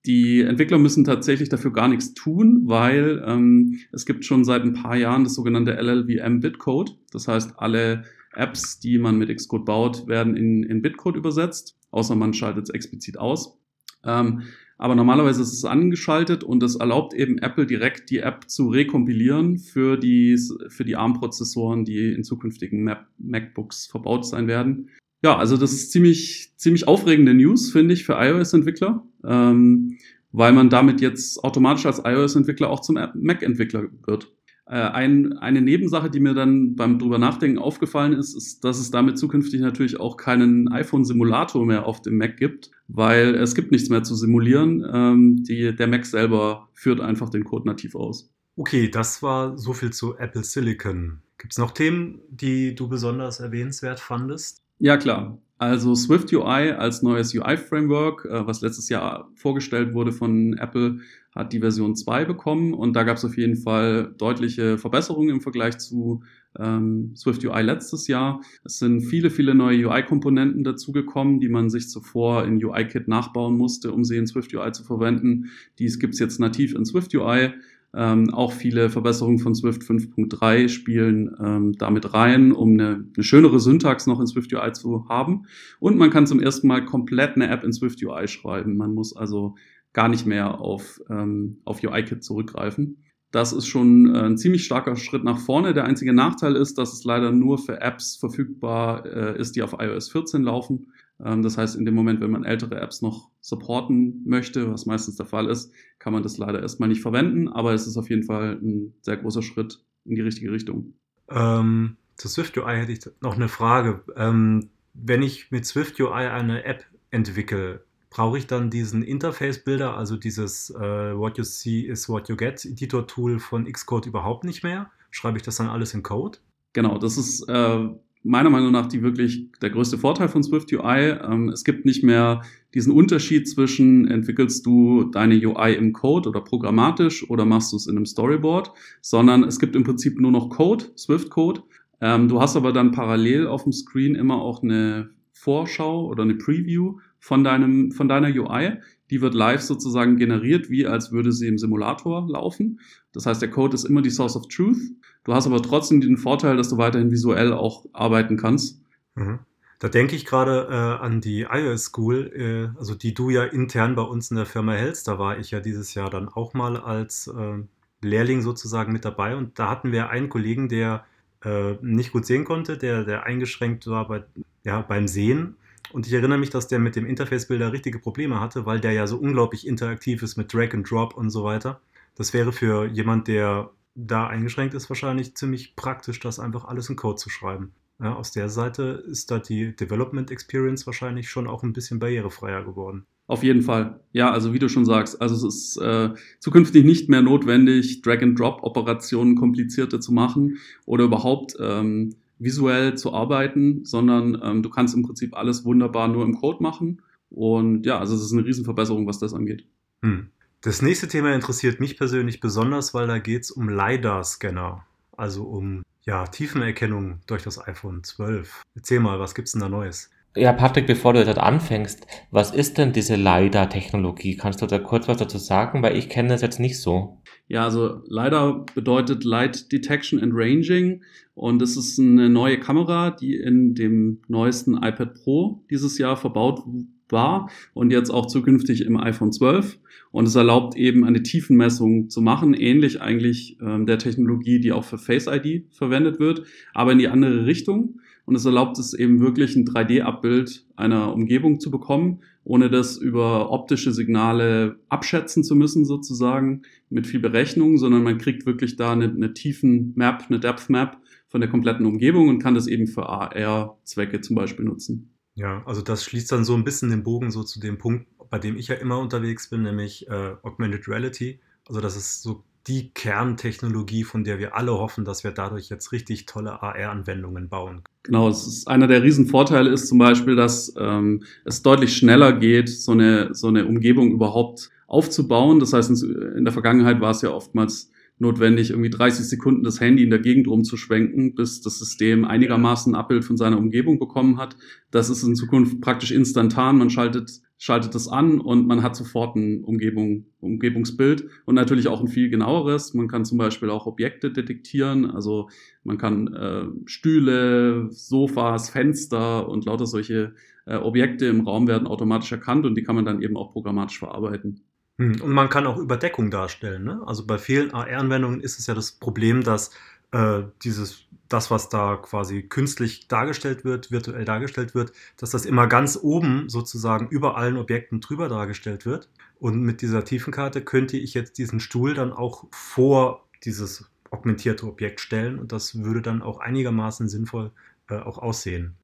die 0.06 0.40
Entwickler 0.40 0.78
müssen 0.78 1.04
tatsächlich 1.04 1.48
dafür 1.48 1.72
gar 1.72 1.88
nichts 1.88 2.14
tun, 2.14 2.62
weil 2.64 3.22
ähm, 3.24 3.78
es 3.92 4.04
gibt 4.06 4.24
schon 4.24 4.44
seit 4.44 4.62
ein 4.62 4.72
paar 4.72 4.96
Jahren 4.96 5.24
das 5.24 5.34
sogenannte 5.34 5.72
LLVM 5.80 6.40
Bitcode. 6.40 6.96
Das 7.12 7.28
heißt, 7.28 7.54
alle 7.58 8.04
Apps, 8.34 8.80
die 8.80 8.98
man 8.98 9.16
mit 9.16 9.34
Xcode 9.34 9.64
baut, 9.64 10.06
werden 10.06 10.36
in, 10.36 10.62
in 10.62 10.82
Bitcode 10.82 11.16
übersetzt, 11.16 11.78
außer 11.90 12.14
man 12.14 12.34
schaltet 12.34 12.64
es 12.64 12.70
explizit 12.70 13.18
aus. 13.18 13.58
Ähm, 14.04 14.42
aber 14.78 14.96
normalerweise 14.96 15.42
ist 15.42 15.52
es 15.52 15.64
angeschaltet 15.64 16.42
und 16.42 16.62
es 16.62 16.74
erlaubt 16.74 17.14
eben 17.14 17.38
Apple 17.38 17.66
direkt 17.66 18.10
die 18.10 18.18
App 18.18 18.50
zu 18.50 18.68
rekompilieren 18.68 19.58
für 19.58 19.96
die, 19.96 20.36
für 20.68 20.84
die 20.84 20.96
ARM-Prozessoren, 20.96 21.84
die 21.84 22.12
in 22.12 22.24
zukünftigen 22.24 22.82
Mac 22.82 23.06
MacBooks 23.18 23.86
verbaut 23.86 24.26
sein 24.26 24.48
werden. 24.48 24.90
Ja, 25.22 25.36
also 25.36 25.56
das 25.56 25.72
ist 25.72 25.92
ziemlich, 25.92 26.52
ziemlich 26.56 26.88
aufregende 26.88 27.32
News, 27.32 27.70
finde 27.70 27.94
ich, 27.94 28.04
für 28.04 28.14
iOS-Entwickler, 28.14 29.06
ähm, 29.24 29.98
weil 30.32 30.52
man 30.52 30.68
damit 30.68 31.00
jetzt 31.00 31.44
automatisch 31.44 31.86
als 31.86 32.02
iOS-Entwickler 32.04 32.68
auch 32.68 32.80
zum 32.80 32.98
Mac-Entwickler 33.14 33.84
wird. 34.06 34.32
Äh, 34.72 34.88
ein, 34.88 35.36
eine 35.36 35.60
Nebensache, 35.60 36.08
die 36.08 36.18
mir 36.18 36.32
dann 36.32 36.76
beim 36.76 36.98
drüber 36.98 37.18
nachdenken 37.18 37.58
aufgefallen 37.58 38.14
ist, 38.14 38.34
ist, 38.34 38.64
dass 38.64 38.78
es 38.78 38.90
damit 38.90 39.18
zukünftig 39.18 39.60
natürlich 39.60 40.00
auch 40.00 40.16
keinen 40.16 40.72
iPhone-Simulator 40.72 41.66
mehr 41.66 41.84
auf 41.84 42.00
dem 42.00 42.16
Mac 42.16 42.38
gibt, 42.38 42.70
weil 42.88 43.34
es 43.34 43.54
gibt 43.54 43.70
nichts 43.70 43.90
mehr 43.90 44.02
zu 44.02 44.14
simulieren. 44.14 44.82
Ähm, 44.90 45.44
die, 45.46 45.76
der 45.76 45.88
Mac 45.88 46.06
selber 46.06 46.70
führt 46.72 47.02
einfach 47.02 47.28
den 47.28 47.44
Code 47.44 47.68
nativ 47.68 47.94
aus. 47.94 48.32
Okay, 48.56 48.88
das 48.88 49.22
war 49.22 49.58
so 49.58 49.74
viel 49.74 49.92
zu 49.92 50.16
Apple 50.16 50.42
Silicon. 50.42 51.20
Gibt 51.36 51.52
es 51.52 51.58
noch 51.58 51.72
Themen, 51.72 52.20
die 52.30 52.74
du 52.74 52.88
besonders 52.88 53.40
erwähnenswert 53.40 54.00
fandest? 54.00 54.61
Ja, 54.82 54.96
klar. 54.96 55.38
Also 55.58 55.94
Swift 55.94 56.32
UI 56.32 56.72
als 56.72 57.02
neues 57.02 57.32
UI-Framework, 57.32 58.24
äh, 58.24 58.44
was 58.48 58.62
letztes 58.62 58.88
Jahr 58.88 59.30
vorgestellt 59.36 59.94
wurde 59.94 60.10
von 60.10 60.54
Apple, 60.58 60.98
hat 61.36 61.52
die 61.52 61.60
Version 61.60 61.94
2 61.94 62.24
bekommen 62.24 62.74
und 62.74 62.94
da 62.94 63.04
gab 63.04 63.16
es 63.16 63.24
auf 63.24 63.38
jeden 63.38 63.54
Fall 63.54 64.12
deutliche 64.18 64.78
Verbesserungen 64.78 65.30
im 65.30 65.40
Vergleich 65.40 65.78
zu 65.78 66.24
ähm, 66.58 67.12
Swift 67.14 67.44
UI 67.44 67.62
letztes 67.62 68.08
Jahr. 68.08 68.40
Es 68.64 68.80
sind 68.80 69.02
viele, 69.02 69.30
viele 69.30 69.54
neue 69.54 69.86
UI-Komponenten 69.86 70.64
dazugekommen, 70.64 71.38
die 71.38 71.48
man 71.48 71.70
sich 71.70 71.88
zuvor 71.88 72.44
in 72.44 72.62
UI-Kit 72.62 73.06
nachbauen 73.06 73.56
musste, 73.56 73.92
um 73.92 74.02
sie 74.02 74.16
in 74.16 74.26
Swift 74.26 74.52
UI 74.52 74.72
zu 74.72 74.82
verwenden. 74.82 75.52
Dies 75.78 76.00
gibt's 76.00 76.18
jetzt 76.18 76.40
nativ 76.40 76.74
in 76.74 76.84
Swift 76.84 77.14
UI. 77.14 77.52
Ähm, 77.94 78.32
auch 78.32 78.52
viele 78.52 78.88
Verbesserungen 78.88 79.38
von 79.38 79.54
Swift 79.54 79.82
5.3 79.82 80.68
spielen 80.68 81.36
ähm, 81.38 81.72
damit 81.78 82.14
rein, 82.14 82.52
um 82.52 82.72
eine, 82.72 83.04
eine 83.14 83.24
schönere 83.24 83.60
Syntax 83.60 84.06
noch 84.06 84.18
in 84.18 84.26
Swift 84.26 84.52
UI 84.52 84.72
zu 84.72 85.08
haben. 85.08 85.46
Und 85.78 85.98
man 85.98 86.10
kann 86.10 86.26
zum 86.26 86.40
ersten 86.40 86.68
Mal 86.68 86.86
komplett 86.86 87.36
eine 87.36 87.48
App 87.48 87.64
in 87.64 87.72
Swift 87.72 88.02
UI 88.02 88.28
schreiben. 88.28 88.76
Man 88.76 88.94
muss 88.94 89.14
also 89.14 89.56
gar 89.92 90.08
nicht 90.08 90.26
mehr 90.26 90.60
auf, 90.60 91.00
ähm, 91.10 91.58
auf 91.64 91.82
UI-Kit 91.82 92.24
zurückgreifen. 92.24 92.96
Das 93.30 93.52
ist 93.52 93.66
schon 93.66 94.14
äh, 94.14 94.20
ein 94.20 94.36
ziemlich 94.36 94.64
starker 94.64 94.96
Schritt 94.96 95.24
nach 95.24 95.38
vorne. 95.38 95.74
Der 95.74 95.84
einzige 95.84 96.12
Nachteil 96.12 96.54
ist, 96.54 96.78
dass 96.78 96.92
es 96.92 97.04
leider 97.04 97.32
nur 97.32 97.58
für 97.58 97.80
Apps 97.80 98.16
verfügbar 98.16 99.04
äh, 99.06 99.38
ist, 99.38 99.56
die 99.56 99.62
auf 99.62 99.74
iOS 99.78 100.10
14 100.10 100.42
laufen. 100.42 100.92
Ähm, 101.24 101.42
das 101.42 101.58
heißt, 101.58 101.76
in 101.76 101.84
dem 101.84 101.94
Moment, 101.94 102.20
wenn 102.20 102.30
man 102.30 102.44
ältere 102.44 102.80
Apps 102.80 103.02
noch 103.02 103.30
supporten 103.40 104.22
möchte, 104.24 104.70
was 104.70 104.86
meistens 104.86 105.16
der 105.16 105.26
Fall 105.26 105.48
ist, 105.48 105.72
kann 105.98 106.12
man 106.12 106.22
das 106.22 106.38
leider 106.38 106.60
erstmal 106.60 106.88
nicht 106.88 107.02
verwenden. 107.02 107.48
Aber 107.48 107.72
es 107.72 107.86
ist 107.86 107.96
auf 107.96 108.10
jeden 108.10 108.24
Fall 108.24 108.58
ein 108.62 108.94
sehr 109.02 109.16
großer 109.16 109.42
Schritt 109.42 109.84
in 110.04 110.14
die 110.14 110.20
richtige 110.20 110.52
Richtung. 110.52 110.94
Ähm, 111.30 111.96
zu 112.16 112.28
Swift 112.28 112.56
UI 112.56 112.76
hätte 112.76 112.92
ich 112.92 113.00
noch 113.20 113.36
eine 113.36 113.48
Frage. 113.48 114.02
Ähm, 114.16 114.70
wenn 114.94 115.22
ich 115.22 115.50
mit 115.50 115.64
Swift 115.66 115.98
UI 115.98 116.26
eine 116.26 116.64
App 116.64 116.84
entwickle, 117.10 117.84
brauche 118.10 118.36
ich 118.36 118.46
dann 118.46 118.68
diesen 118.68 119.02
Interface-Builder, 119.02 119.96
also 119.96 120.16
dieses 120.16 120.70
äh, 120.70 121.16
What 121.16 121.38
You 121.38 121.44
See 121.44 121.80
is 121.80 122.08
What 122.08 122.28
You 122.28 122.36
Get 122.36 122.64
Editor-Tool 122.64 123.38
von 123.38 123.64
Xcode 123.64 124.06
überhaupt 124.06 124.44
nicht 124.44 124.62
mehr? 124.62 124.90
Schreibe 125.10 125.38
ich 125.38 125.42
das 125.42 125.56
dann 125.56 125.68
alles 125.68 125.94
in 125.94 126.02
Code? 126.02 126.38
Genau, 126.74 126.98
das 126.98 127.16
ist 127.16 127.48
äh, 127.48 127.88
meiner 128.22 128.50
Meinung 128.50 128.72
nach 128.72 128.86
die 128.86 129.02
wirklich 129.02 129.46
der 129.60 129.70
größte 129.70 129.98
Vorteil 129.98 130.28
von 130.28 130.42
Swift 130.42 130.72
UI. 130.72 131.10
Ähm, 131.10 131.48
es 131.48 131.64
gibt 131.64 131.84
nicht 131.84 132.04
mehr 132.04 132.42
diesen 132.74 132.92
Unterschied 132.92 133.48
zwischen 133.48 134.08
entwickelst 134.08 134.64
du 134.64 135.04
deine 135.04 135.34
UI 135.34 135.74
im 135.74 135.92
Code 135.92 136.28
oder 136.28 136.40
programmatisch 136.40 137.28
oder 137.28 137.44
machst 137.44 137.72
du 137.72 137.76
es 137.76 137.86
in 137.86 137.96
einem 137.96 138.06
Storyboard, 138.06 138.72
sondern 139.00 139.44
es 139.44 139.58
gibt 139.58 139.76
im 139.76 139.84
Prinzip 139.84 140.20
nur 140.20 140.30
noch 140.30 140.48
Code, 140.50 140.86
Swift 140.96 141.30
Code. 141.30 141.62
Ähm, 142.00 142.28
du 142.28 142.40
hast 142.40 142.56
aber 142.56 142.72
dann 142.72 142.92
parallel 142.92 143.46
auf 143.46 143.64
dem 143.64 143.72
Screen 143.72 144.14
immer 144.14 144.40
auch 144.40 144.62
eine 144.62 145.10
Vorschau 145.32 146.06
oder 146.06 146.22
eine 146.22 146.34
Preview 146.34 146.98
von 147.18 147.44
deinem, 147.44 147.92
von 147.92 148.08
deiner 148.08 148.28
UI. 148.28 148.78
Die 149.12 149.20
wird 149.20 149.34
live 149.34 149.60
sozusagen 149.60 150.16
generiert, 150.16 150.70
wie 150.70 150.86
als 150.86 151.12
würde 151.12 151.32
sie 151.32 151.46
im 151.46 151.58
Simulator 151.58 152.26
laufen. 152.26 152.80
Das 153.12 153.26
heißt, 153.26 153.42
der 153.42 153.50
Code 153.50 153.74
ist 153.74 153.84
immer 153.84 154.00
die 154.00 154.08
Source 154.08 154.36
of 154.36 154.48
Truth. 154.48 154.78
Du 155.24 155.34
hast 155.34 155.46
aber 155.46 155.60
trotzdem 155.60 156.00
den 156.00 156.16
Vorteil, 156.16 156.56
dass 156.56 156.70
du 156.70 156.78
weiterhin 156.78 157.10
visuell 157.10 157.52
auch 157.52 157.84
arbeiten 157.92 158.38
kannst. 158.38 158.80
Mhm. 159.14 159.40
Da 159.80 159.88
denke 159.90 160.16
ich 160.16 160.24
gerade 160.24 160.68
äh, 160.70 161.04
an 161.04 161.20
die 161.20 161.42
iOS 161.42 161.84
School, 161.84 162.32
äh, 162.34 162.78
also 162.78 162.94
die 162.94 163.12
du 163.12 163.28
ja 163.28 163.44
intern 163.44 163.96
bei 163.96 164.02
uns 164.02 164.30
in 164.30 164.38
der 164.38 164.46
Firma 164.46 164.72
hältst. 164.72 165.06
Da 165.08 165.18
war 165.18 165.38
ich 165.38 165.50
ja 165.50 165.60
dieses 165.60 165.92
Jahr 165.92 166.08
dann 166.08 166.28
auch 166.30 166.54
mal 166.54 166.78
als 166.78 167.26
äh, 167.26 167.58
Lehrling 168.00 168.40
sozusagen 168.40 168.94
mit 168.94 169.04
dabei 169.04 169.36
und 169.36 169.58
da 169.58 169.68
hatten 169.68 169.92
wir 169.92 170.08
einen 170.08 170.30
Kollegen, 170.30 170.70
der 170.70 171.04
äh, 171.44 171.74
nicht 171.82 172.12
gut 172.12 172.24
sehen 172.24 172.46
konnte, 172.46 172.78
der, 172.78 173.04
der 173.04 173.24
eingeschränkt 173.24 173.86
war 173.86 174.08
bei, 174.08 174.24
ja, 174.64 174.80
beim 174.80 175.06
Sehen 175.06 175.56
und 175.92 176.06
ich 176.06 176.12
erinnere 176.12 176.38
mich, 176.38 176.50
dass 176.50 176.68
der 176.68 176.78
mit 176.78 176.96
dem 176.96 177.06
Interface-Builder 177.06 177.72
richtige 177.72 177.98
Probleme 177.98 178.40
hatte, 178.40 178.66
weil 178.66 178.80
der 178.80 178.92
ja 178.92 179.06
so 179.06 179.16
unglaublich 179.18 179.66
interaktiv 179.66 180.22
ist 180.22 180.36
mit 180.36 180.52
Drag 180.52 180.72
and 180.74 180.90
Drop 180.90 181.14
und 181.14 181.30
so 181.30 181.44
weiter. 181.44 181.80
Das 182.14 182.32
wäre 182.32 182.52
für 182.52 182.86
jemand, 182.86 183.28
der 183.28 183.70
da 183.94 184.26
eingeschränkt 184.26 184.74
ist, 184.74 184.88
wahrscheinlich 184.88 185.34
ziemlich 185.34 185.76
praktisch, 185.76 186.20
das 186.20 186.38
einfach 186.38 186.64
alles 186.64 186.88
in 186.88 186.96
Code 186.96 187.16
zu 187.16 187.30
schreiben. 187.30 187.72
Ja, 188.02 188.14
aus 188.14 188.32
der 188.32 188.48
Seite 188.48 189.04
ist 189.06 189.30
da 189.30 189.38
die 189.38 189.76
Development 189.76 190.30
Experience 190.30 190.86
wahrscheinlich 190.86 191.28
schon 191.28 191.46
auch 191.46 191.62
ein 191.62 191.72
bisschen 191.72 191.98
barrierefreier 191.98 192.64
geworden. 192.64 193.06
Auf 193.28 193.44
jeden 193.44 193.62
Fall. 193.62 194.00
Ja, 194.12 194.30
also 194.32 194.52
wie 194.52 194.58
du 194.58 194.68
schon 194.68 194.84
sagst, 194.84 195.22
also 195.22 195.34
es 195.46 195.54
ist 195.54 195.76
äh, 195.80 196.10
zukünftig 196.40 196.84
nicht 196.84 197.08
mehr 197.08 197.22
notwendig, 197.22 198.02
Drag-and-Drop-Operationen 198.02 199.36
komplizierter 199.36 200.00
zu 200.00 200.12
machen 200.12 200.58
oder 200.84 201.04
überhaupt 201.04 201.54
ähm, 201.60 202.16
visuell 202.42 202.96
zu 202.96 203.12
arbeiten, 203.12 203.84
sondern 203.84 204.40
ähm, 204.42 204.62
du 204.62 204.70
kannst 204.70 204.94
im 204.94 205.02
Prinzip 205.02 205.36
alles 205.36 205.64
wunderbar 205.64 206.08
nur 206.08 206.24
im 206.24 206.34
Code 206.34 206.62
machen. 206.62 207.02
Und 207.30 207.86
ja, 207.86 207.98
also 207.98 208.14
es 208.14 208.22
ist 208.22 208.32
eine 208.32 208.44
Riesenverbesserung, 208.44 209.06
was 209.06 209.18
das 209.18 209.34
angeht. 209.34 209.66
Hm. 210.02 210.28
Das 210.60 210.82
nächste 210.82 211.08
Thema 211.08 211.34
interessiert 211.34 211.80
mich 211.80 211.96
persönlich 211.96 212.40
besonders, 212.40 212.94
weil 212.94 213.06
da 213.06 213.18
geht 213.18 213.42
es 213.42 213.50
um 213.50 213.68
LiDAR-Scanner, 213.68 214.86
also 215.16 215.44
um 215.44 215.82
ja, 216.04 216.24
Tiefenerkennung 216.26 217.20
durch 217.26 217.42
das 217.42 217.64
iPhone 217.66 218.04
12. 218.04 218.62
Erzähl 218.74 219.00
mal, 219.00 219.18
was 219.18 219.34
gibt's 219.34 219.52
denn 219.52 219.60
da 219.60 219.68
Neues? 219.68 220.10
Ja, 220.34 220.52
Patrick, 220.52 220.86
bevor 220.86 221.12
du 221.12 221.24
dort 221.24 221.38
anfängst, 221.38 222.06
was 222.30 222.52
ist 222.52 222.78
denn 222.78 222.92
diese 222.92 223.16
LiDAR-Technologie? 223.16 224.36
Kannst 224.36 224.62
du 224.62 224.66
da 224.66 224.78
kurz 224.78 225.06
was 225.06 225.18
dazu 225.18 225.36
sagen? 225.36 225.82
Weil 225.82 225.96
ich 225.96 226.08
kenne 226.08 226.30
das 226.30 226.40
jetzt 226.40 226.58
nicht 226.58 226.80
so. 226.80 227.20
Ja, 227.52 227.64
also 227.64 228.00
LiDAR 228.08 228.64
bedeutet 228.74 229.24
Light 229.24 229.70
Detection 229.72 230.18
and 230.18 230.32
Ranging 230.34 231.02
und 231.34 231.60
es 231.60 231.76
ist 231.76 232.00
eine 232.00 232.30
neue 232.30 232.58
Kamera, 232.58 233.10
die 233.10 233.36
in 233.36 233.74
dem 233.74 234.22
neuesten 234.26 234.72
iPad 234.76 235.12
Pro 235.22 235.62
dieses 235.70 235.98
Jahr 235.98 236.16
verbaut 236.16 236.62
war 237.10 237.50
und 237.74 237.90
jetzt 237.90 238.08
auch 238.08 238.24
zukünftig 238.24 238.86
im 238.86 238.96
iPhone 238.96 239.32
12. 239.32 239.78
Und 240.12 240.26
es 240.26 240.34
erlaubt 240.34 240.78
eben 240.78 241.04
eine 241.04 241.22
Tiefenmessung 241.22 242.08
zu 242.08 242.22
machen, 242.22 242.54
ähnlich 242.54 243.02
eigentlich 243.02 243.58
ähm, 243.60 243.84
der 243.84 243.98
Technologie, 243.98 244.58
die 244.58 244.72
auch 244.72 244.84
für 244.84 244.96
Face 244.96 245.26
ID 245.26 245.66
verwendet 245.72 246.20
wird, 246.20 246.44
aber 246.72 246.92
in 246.92 246.98
die 247.00 247.08
andere 247.08 247.44
Richtung 247.44 248.00
und 248.24 248.34
es 248.34 248.44
erlaubt 248.44 248.78
es 248.78 248.94
eben 248.94 249.20
wirklich 249.20 249.56
ein 249.56 249.66
3D-Abbild 249.66 250.64
einer 250.76 251.12
Umgebung 251.12 251.60
zu 251.60 251.70
bekommen, 251.70 252.20
ohne 252.44 252.70
das 252.70 252.96
über 252.96 253.50
optische 253.50 253.92
Signale 253.92 254.76
abschätzen 254.88 255.44
zu 255.44 255.54
müssen 255.54 255.84
sozusagen 255.84 256.62
mit 256.90 257.06
viel 257.06 257.20
Berechnung, 257.20 257.78
sondern 257.78 258.02
man 258.02 258.18
kriegt 258.18 258.46
wirklich 258.46 258.76
da 258.76 258.92
eine, 258.92 259.04
eine 259.04 259.32
tiefen 259.32 259.92
Map, 259.96 260.24
eine 260.28 260.40
Depth 260.40 260.68
Map 260.68 260.98
von 261.28 261.40
der 261.40 261.50
kompletten 261.50 261.86
Umgebung 261.86 262.28
und 262.28 262.40
kann 262.40 262.54
das 262.54 262.66
eben 262.66 262.86
für 262.86 263.08
AR-Zwecke 263.08 264.20
zum 264.20 264.36
Beispiel 264.36 264.64
nutzen. 264.64 265.14
Ja, 265.34 265.62
also 265.64 265.80
das 265.80 266.04
schließt 266.04 266.30
dann 266.30 266.44
so 266.44 266.54
ein 266.54 266.64
bisschen 266.64 266.90
den 266.90 267.02
Bogen 267.02 267.30
so 267.30 267.42
zu 267.42 267.58
dem 267.58 267.78
Punkt, 267.78 268.06
bei 268.28 268.38
dem 268.38 268.56
ich 268.56 268.68
ja 268.68 268.74
immer 268.74 268.98
unterwegs 268.98 269.48
bin, 269.48 269.62
nämlich 269.62 270.08
äh, 270.08 270.34
Augmented 270.42 270.88
Reality. 270.88 271.40
Also 271.66 271.80
das 271.80 271.96
ist 271.96 272.22
so 272.22 272.44
die 272.66 272.90
Kerntechnologie, 272.90 274.04
von 274.04 274.24
der 274.24 274.38
wir 274.38 274.56
alle 274.56 274.72
hoffen, 274.72 275.04
dass 275.04 275.24
wir 275.24 275.32
dadurch 275.32 275.68
jetzt 275.68 275.92
richtig 275.92 276.26
tolle 276.26 276.62
AR-Anwendungen 276.62 277.48
bauen. 277.48 277.82
Genau, 278.04 278.28
es 278.28 278.46
ist 278.46 278.68
einer 278.68 278.86
der 278.86 279.02
Riesenvorteile 279.02 279.70
ist 279.70 279.88
zum 279.88 279.98
Beispiel, 279.98 280.36
dass 280.36 280.74
ähm, 280.78 281.24
es 281.44 281.62
deutlich 281.62 281.96
schneller 281.96 282.32
geht, 282.32 282.68
so 282.68 282.92
eine, 282.92 283.34
so 283.34 283.48
eine 283.48 283.66
Umgebung 283.66 284.12
überhaupt 284.12 284.70
aufzubauen. 284.86 285.58
Das 285.58 285.72
heißt, 285.72 285.90
in 286.02 286.44
der 286.44 286.52
Vergangenheit 286.52 287.00
war 287.00 287.10
es 287.10 287.22
ja 287.22 287.30
oftmals 287.30 287.90
notwendig, 288.18 288.70
irgendwie 288.70 288.90
30 288.90 289.26
Sekunden 289.26 289.64
das 289.64 289.80
Handy 289.80 290.04
in 290.04 290.10
der 290.10 290.20
Gegend 290.20 290.46
rumzuschwenken, 290.46 291.34
bis 291.34 291.60
das 291.60 291.78
System 291.78 292.24
einigermaßen 292.24 292.94
ein 292.94 292.98
Abbild 292.98 293.24
von 293.24 293.36
seiner 293.36 293.58
Umgebung 293.58 293.98
bekommen 293.98 294.38
hat. 294.38 294.56
Das 294.90 295.10
ist 295.10 295.22
in 295.22 295.34
Zukunft 295.34 295.80
praktisch 295.80 296.12
instantan. 296.12 296.78
Man 296.78 296.90
schaltet 296.90 297.40
schaltet 297.62 297.94
es 297.94 298.08
an 298.08 298.40
und 298.40 298.66
man 298.66 298.82
hat 298.82 298.96
sofort 298.96 299.36
ein 299.36 299.62
Umgebung, 299.62 300.26
Umgebungsbild 300.40 301.28
und 301.44 301.54
natürlich 301.54 301.86
auch 301.86 302.00
ein 302.00 302.08
viel 302.08 302.28
genaueres. 302.28 302.92
Man 302.92 303.06
kann 303.06 303.24
zum 303.24 303.38
Beispiel 303.38 303.70
auch 303.70 303.86
Objekte 303.86 304.32
detektieren, 304.32 305.08
also 305.08 305.48
man 305.84 305.96
kann 305.96 306.34
äh, 306.34 306.64
Stühle, 306.86 307.86
Sofas, 307.92 308.68
Fenster 308.68 309.48
und 309.48 309.64
lauter 309.66 309.86
solche 309.86 310.34
äh, 310.66 310.74
Objekte 310.74 311.26
im 311.26 311.42
Raum 311.42 311.68
werden 311.68 311.86
automatisch 311.86 312.32
erkannt 312.32 312.66
und 312.66 312.74
die 312.74 312.82
kann 312.82 312.96
man 312.96 313.04
dann 313.04 313.22
eben 313.22 313.36
auch 313.36 313.52
programmatisch 313.52 314.00
verarbeiten. 314.00 314.64
Hm, 314.98 315.20
und 315.22 315.30
man 315.30 315.48
kann 315.48 315.64
auch 315.68 315.78
Überdeckung 315.78 316.32
darstellen. 316.32 316.82
Ne? 316.82 317.00
Also 317.06 317.28
bei 317.28 317.38
vielen 317.38 317.72
AR-Anwendungen 317.72 318.40
ist 318.40 318.58
es 318.58 318.66
ja 318.66 318.74
das 318.74 318.90
Problem, 318.90 319.44
dass 319.44 319.70
äh, 320.12 320.42
dieses, 320.62 321.06
das, 321.28 321.50
was 321.50 321.68
da 321.68 321.96
quasi 321.96 322.42
künstlich 322.42 323.08
dargestellt 323.08 323.64
wird, 323.64 323.90
virtuell 323.90 324.24
dargestellt 324.24 324.74
wird, 324.74 324.92
dass 325.16 325.30
das 325.30 325.44
immer 325.44 325.66
ganz 325.66 325.98
oben 326.00 326.48
sozusagen 326.48 327.08
über 327.08 327.36
allen 327.36 327.56
Objekten 327.56 328.00
drüber 328.00 328.28
dargestellt 328.28 328.86
wird. 328.86 329.08
Und 329.38 329.60
mit 329.62 329.82
dieser 329.82 330.04
Tiefenkarte 330.04 330.62
könnte 330.62 330.96
ich 330.96 331.14
jetzt 331.14 331.38
diesen 331.38 331.60
Stuhl 331.60 331.94
dann 331.94 332.12
auch 332.12 332.44
vor 332.52 333.26
dieses 333.44 333.90
augmentierte 334.10 334.66
Objekt 334.66 335.00
stellen 335.00 335.38
und 335.38 335.52
das 335.52 335.82
würde 335.82 336.02
dann 336.02 336.22
auch 336.22 336.38
einigermaßen 336.38 337.08
sinnvoll 337.08 337.50
äh, 337.88 337.96
auch 337.96 338.18
aussehen. 338.18 338.76